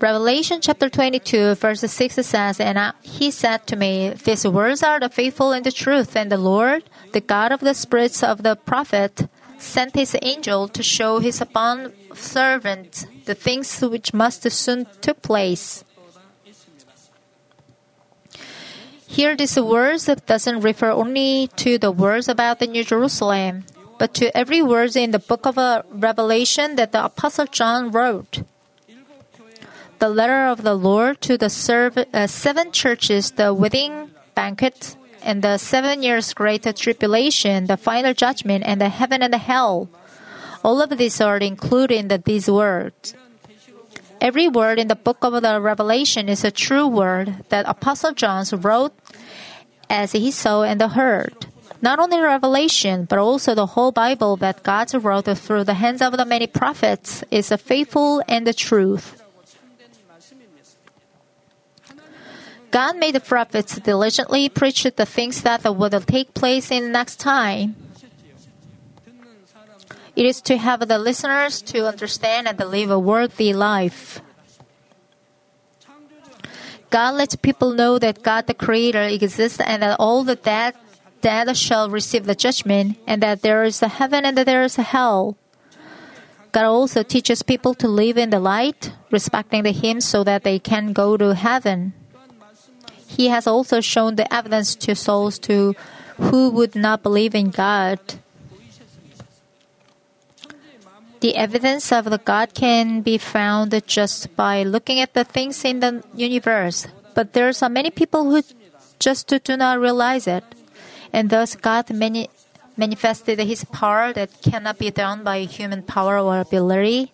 Revelation 0.00 0.60
chapter 0.60 0.88
22, 0.88 1.54
verse 1.54 1.80
6 1.80 2.14
says, 2.26 2.60
And 2.60 2.92
he 3.02 3.30
said 3.30 3.66
to 3.68 3.76
me, 3.76 4.10
These 4.10 4.46
words 4.46 4.82
are 4.82 5.00
the 5.00 5.08
faithful 5.08 5.52
and 5.52 5.64
the 5.64 5.72
truth, 5.72 6.16
and 6.16 6.30
the 6.30 6.36
Lord, 6.36 6.84
the 7.12 7.20
God 7.20 7.52
of 7.52 7.60
the 7.60 7.74
spirits 7.74 8.22
of 8.22 8.42
the 8.42 8.56
prophet, 8.56 9.28
sent 9.58 9.94
his 9.94 10.16
angel 10.20 10.68
to 10.68 10.82
show 10.82 11.20
his 11.20 11.40
bond 11.52 11.92
servant 12.14 13.06
the 13.24 13.34
things 13.34 13.80
which 13.80 14.12
must 14.12 14.50
soon 14.50 14.86
take 15.00 15.22
place. 15.22 15.84
Here, 19.06 19.36
this 19.36 19.56
words 19.56 20.06
doesn't 20.26 20.60
refer 20.60 20.90
only 20.90 21.48
to 21.56 21.78
the 21.78 21.92
words 21.92 22.28
about 22.28 22.58
the 22.58 22.66
New 22.66 22.82
Jerusalem, 22.82 23.64
but 23.98 24.12
to 24.14 24.36
every 24.36 24.60
word 24.60 24.96
in 24.96 25.12
the 25.12 25.20
book 25.20 25.46
of 25.46 25.56
uh, 25.56 25.82
Revelation 25.90 26.74
that 26.76 26.90
the 26.90 27.04
Apostle 27.04 27.46
John 27.46 27.92
wrote 27.92 28.42
the 30.04 30.10
letter 30.10 30.44
of 30.44 30.62
the 30.62 30.74
Lord 30.74 31.18
to 31.22 31.38
the 31.38 31.48
uh, 31.48 32.26
seven 32.26 32.72
churches, 32.72 33.30
the 33.40 33.54
wedding 33.54 34.10
banquet, 34.34 34.96
and 35.22 35.40
the 35.40 35.56
seven 35.56 36.02
years 36.02 36.34
great 36.34 36.68
tribulation, 36.76 37.64
the 37.72 37.78
final 37.78 38.12
judgment, 38.12 38.64
and 38.66 38.82
the 38.82 38.90
heaven 38.90 39.22
and 39.22 39.32
the 39.32 39.38
hell. 39.40 39.88
All 40.62 40.82
of 40.82 40.90
these 40.98 41.22
are 41.22 41.38
included 41.38 41.96
in 41.96 42.08
the, 42.08 42.18
these 42.18 42.50
words. 42.50 43.14
Every 44.20 44.46
word 44.46 44.78
in 44.78 44.88
the 44.88 44.94
book 44.94 45.24
of 45.24 45.40
the 45.40 45.58
Revelation 45.58 46.28
is 46.28 46.44
a 46.44 46.50
true 46.50 46.86
word 46.86 47.42
that 47.48 47.64
Apostle 47.66 48.12
John 48.12 48.44
wrote 48.60 48.92
as 49.88 50.12
he 50.12 50.30
saw 50.30 50.64
and 50.64 50.82
heard. 50.82 51.46
Not 51.80 51.98
only 51.98 52.20
Revelation, 52.20 53.06
but 53.08 53.18
also 53.18 53.54
the 53.54 53.72
whole 53.72 53.90
Bible 53.90 54.36
that 54.36 54.62
God 54.62 54.92
wrote 54.92 55.32
through 55.38 55.64
the 55.64 55.80
hands 55.80 56.02
of 56.02 56.14
the 56.18 56.26
many 56.26 56.46
prophets 56.46 57.24
is 57.30 57.48
faithful 57.48 58.22
and 58.28 58.46
the 58.46 58.52
truth. 58.52 59.23
God 62.74 62.98
made 62.98 63.14
the 63.14 63.20
prophets 63.20 63.78
diligently 63.78 64.48
preach 64.48 64.82
the 64.82 65.06
things 65.06 65.42
that 65.42 65.62
would 65.62 65.94
take 66.08 66.34
place 66.34 66.72
in 66.72 66.82
the 66.82 66.88
next 66.88 67.22
time. 67.22 67.76
It 70.16 70.26
is 70.26 70.42
to 70.42 70.58
have 70.58 70.82
the 70.88 70.98
listeners 70.98 71.62
to 71.70 71.86
understand 71.86 72.48
and 72.48 72.58
to 72.58 72.66
live 72.66 72.90
a 72.90 72.98
worthy 72.98 73.52
life. 73.52 74.20
God 76.90 77.14
lets 77.14 77.36
people 77.36 77.70
know 77.70 78.00
that 78.00 78.24
God 78.24 78.48
the 78.48 78.54
Creator 78.54 79.06
exists 79.06 79.60
and 79.60 79.80
that 79.84 79.94
all 80.00 80.24
the 80.24 80.34
dead, 80.34 80.74
dead 81.20 81.56
shall 81.56 81.88
receive 81.88 82.26
the 82.26 82.34
judgment 82.34 82.98
and 83.06 83.22
that 83.22 83.42
there 83.42 83.62
is 83.62 83.82
a 83.82 83.88
heaven 84.02 84.24
and 84.24 84.36
that 84.36 84.46
there 84.46 84.64
is 84.64 84.78
a 84.78 84.82
hell. 84.82 85.38
God 86.50 86.64
also 86.64 87.04
teaches 87.04 87.44
people 87.44 87.74
to 87.74 87.86
live 87.86 88.18
in 88.18 88.30
the 88.30 88.40
light, 88.40 88.90
respecting 89.12 89.62
the 89.62 89.70
Him 89.70 90.00
so 90.00 90.24
that 90.24 90.42
they 90.42 90.58
can 90.58 90.92
go 90.92 91.16
to 91.16 91.36
heaven. 91.36 91.94
He 93.14 93.28
has 93.28 93.46
also 93.46 93.80
shown 93.80 94.16
the 94.16 94.26
evidence 94.32 94.74
to 94.82 94.94
souls 94.94 95.38
to 95.46 95.74
who 96.18 96.50
would 96.50 96.74
not 96.74 97.02
believe 97.02 97.34
in 97.34 97.50
God. 97.50 98.00
The 101.20 101.36
evidence 101.36 101.92
of 101.92 102.10
the 102.10 102.18
God 102.18 102.54
can 102.54 103.00
be 103.00 103.16
found 103.16 103.70
just 103.86 104.34
by 104.36 104.62
looking 104.64 105.00
at 105.00 105.14
the 105.14 105.24
things 105.24 105.64
in 105.64 105.80
the 105.80 106.02
universe, 106.14 106.86
but 107.14 107.32
there 107.32 107.48
are 107.48 107.68
many 107.70 107.90
people 107.90 108.28
who 108.28 108.42
just 108.98 109.28
do 109.28 109.56
not 109.56 109.78
realize 109.78 110.26
it, 110.26 110.44
and 111.12 111.30
thus 111.30 111.54
God 111.56 111.88
mani- 111.94 112.28
manifested 112.76 113.38
His 113.38 113.64
power 113.64 114.12
that 114.12 114.42
cannot 114.42 114.78
be 114.78 114.90
done 114.90 115.22
by 115.22 115.46
human 115.46 115.82
power 115.82 116.18
or 116.18 116.40
ability. 116.40 117.12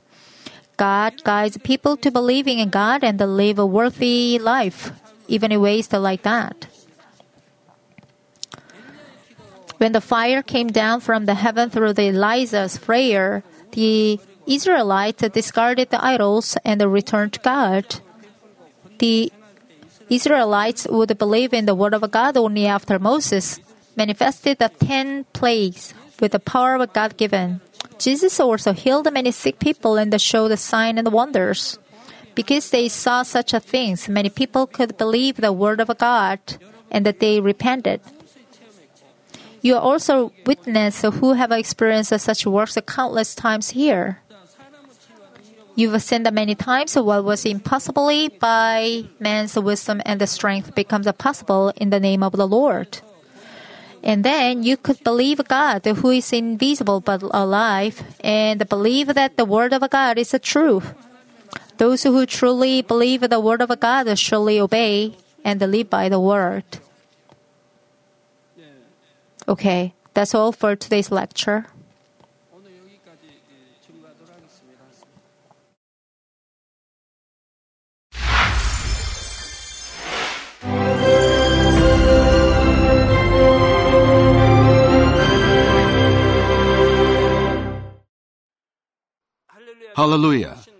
God 0.76 1.22
guides 1.22 1.58
people 1.58 1.96
to 1.98 2.10
believing 2.10 2.58
in 2.58 2.70
God 2.70 3.04
and 3.04 3.18
to 3.18 3.26
live 3.26 3.58
a 3.58 3.66
worthy 3.66 4.40
life 4.40 4.90
even 5.30 5.54
ways 5.60 5.92
like 5.92 6.22
that. 6.22 6.66
When 9.78 9.92
the 9.92 10.02
fire 10.02 10.42
came 10.42 10.68
down 10.68 11.00
from 11.00 11.24
the 11.24 11.34
heaven 11.34 11.70
through 11.70 11.94
the 11.94 12.12
Elijah's 12.12 12.76
prayer, 12.76 13.42
the 13.72 14.20
Israelites 14.46 15.24
discarded 15.32 15.88
the 15.88 16.04
idols 16.04 16.58
and 16.64 16.82
returned 16.82 17.32
to 17.34 17.40
God. 17.40 17.86
The 18.98 19.32
Israelites 20.10 20.86
would 20.90 21.16
believe 21.16 21.54
in 21.54 21.64
the 21.64 21.74
word 21.74 21.94
of 21.94 22.04
God 22.10 22.36
only 22.36 22.66
after 22.66 22.98
Moses 22.98 23.60
manifested 23.96 24.58
the 24.58 24.68
ten 24.68 25.24
plagues 25.32 25.94
with 26.20 26.32
the 26.32 26.40
power 26.40 26.74
of 26.74 26.92
God 26.92 27.16
given. 27.16 27.62
Jesus 27.96 28.40
also 28.40 28.72
healed 28.72 29.10
many 29.12 29.30
sick 29.30 29.58
people 29.58 29.96
and 29.96 30.12
showed 30.20 30.48
the 30.48 30.56
signs 30.56 30.98
and 30.98 31.12
wonders. 31.12 31.78
Because 32.40 32.70
they 32.70 32.88
saw 32.88 33.22
such 33.22 33.52
a 33.52 33.60
things, 33.60 34.08
many 34.08 34.30
people 34.30 34.66
could 34.66 34.96
believe 34.96 35.36
the 35.36 35.52
word 35.52 35.78
of 35.78 35.92
God 35.98 36.40
and 36.90 37.04
that 37.04 37.20
they 37.20 37.38
repented. 37.38 38.00
You 39.60 39.76
are 39.76 39.84
also 39.84 40.32
witness 40.46 41.02
who 41.02 41.34
have 41.34 41.52
experienced 41.52 42.18
such 42.18 42.46
works 42.46 42.78
countless 42.86 43.34
times 43.34 43.76
here. 43.76 44.22
You've 45.76 46.00
seen 46.00 46.22
that 46.22 46.32
many 46.32 46.54
times 46.54 46.96
what 46.96 47.26
was 47.26 47.44
impossible 47.44 48.08
by 48.40 49.04
man's 49.20 49.58
wisdom 49.60 50.00
and 50.06 50.18
the 50.18 50.26
strength 50.26 50.74
becomes 50.74 51.12
possible 51.18 51.74
in 51.76 51.90
the 51.90 52.00
name 52.00 52.22
of 52.22 52.32
the 52.32 52.48
Lord. 52.48 53.04
And 54.02 54.24
then 54.24 54.62
you 54.62 54.78
could 54.78 55.04
believe 55.04 55.44
God 55.46 55.84
who 55.84 56.08
is 56.08 56.32
invisible 56.32 57.02
but 57.02 57.20
alive 57.20 58.02
and 58.24 58.66
believe 58.66 59.12
that 59.12 59.36
the 59.36 59.44
word 59.44 59.74
of 59.74 59.84
God 59.90 60.16
is 60.16 60.30
the 60.30 60.38
truth. 60.38 60.94
Those 61.80 62.02
who 62.02 62.26
truly 62.26 62.82
believe 62.82 63.24
the 63.24 63.40
word 63.40 63.62
of 63.62 63.72
God 63.80 64.04
surely 64.18 64.60
obey 64.60 65.16
and 65.42 65.58
live 65.62 65.88
by 65.88 66.10
the 66.10 66.20
word. 66.20 66.64
Okay, 69.48 69.94
that's 70.12 70.34
all 70.34 70.52
for 70.52 70.76
today's 70.76 71.10
lecture. 71.10 71.64
Hallelujah. 89.96 90.58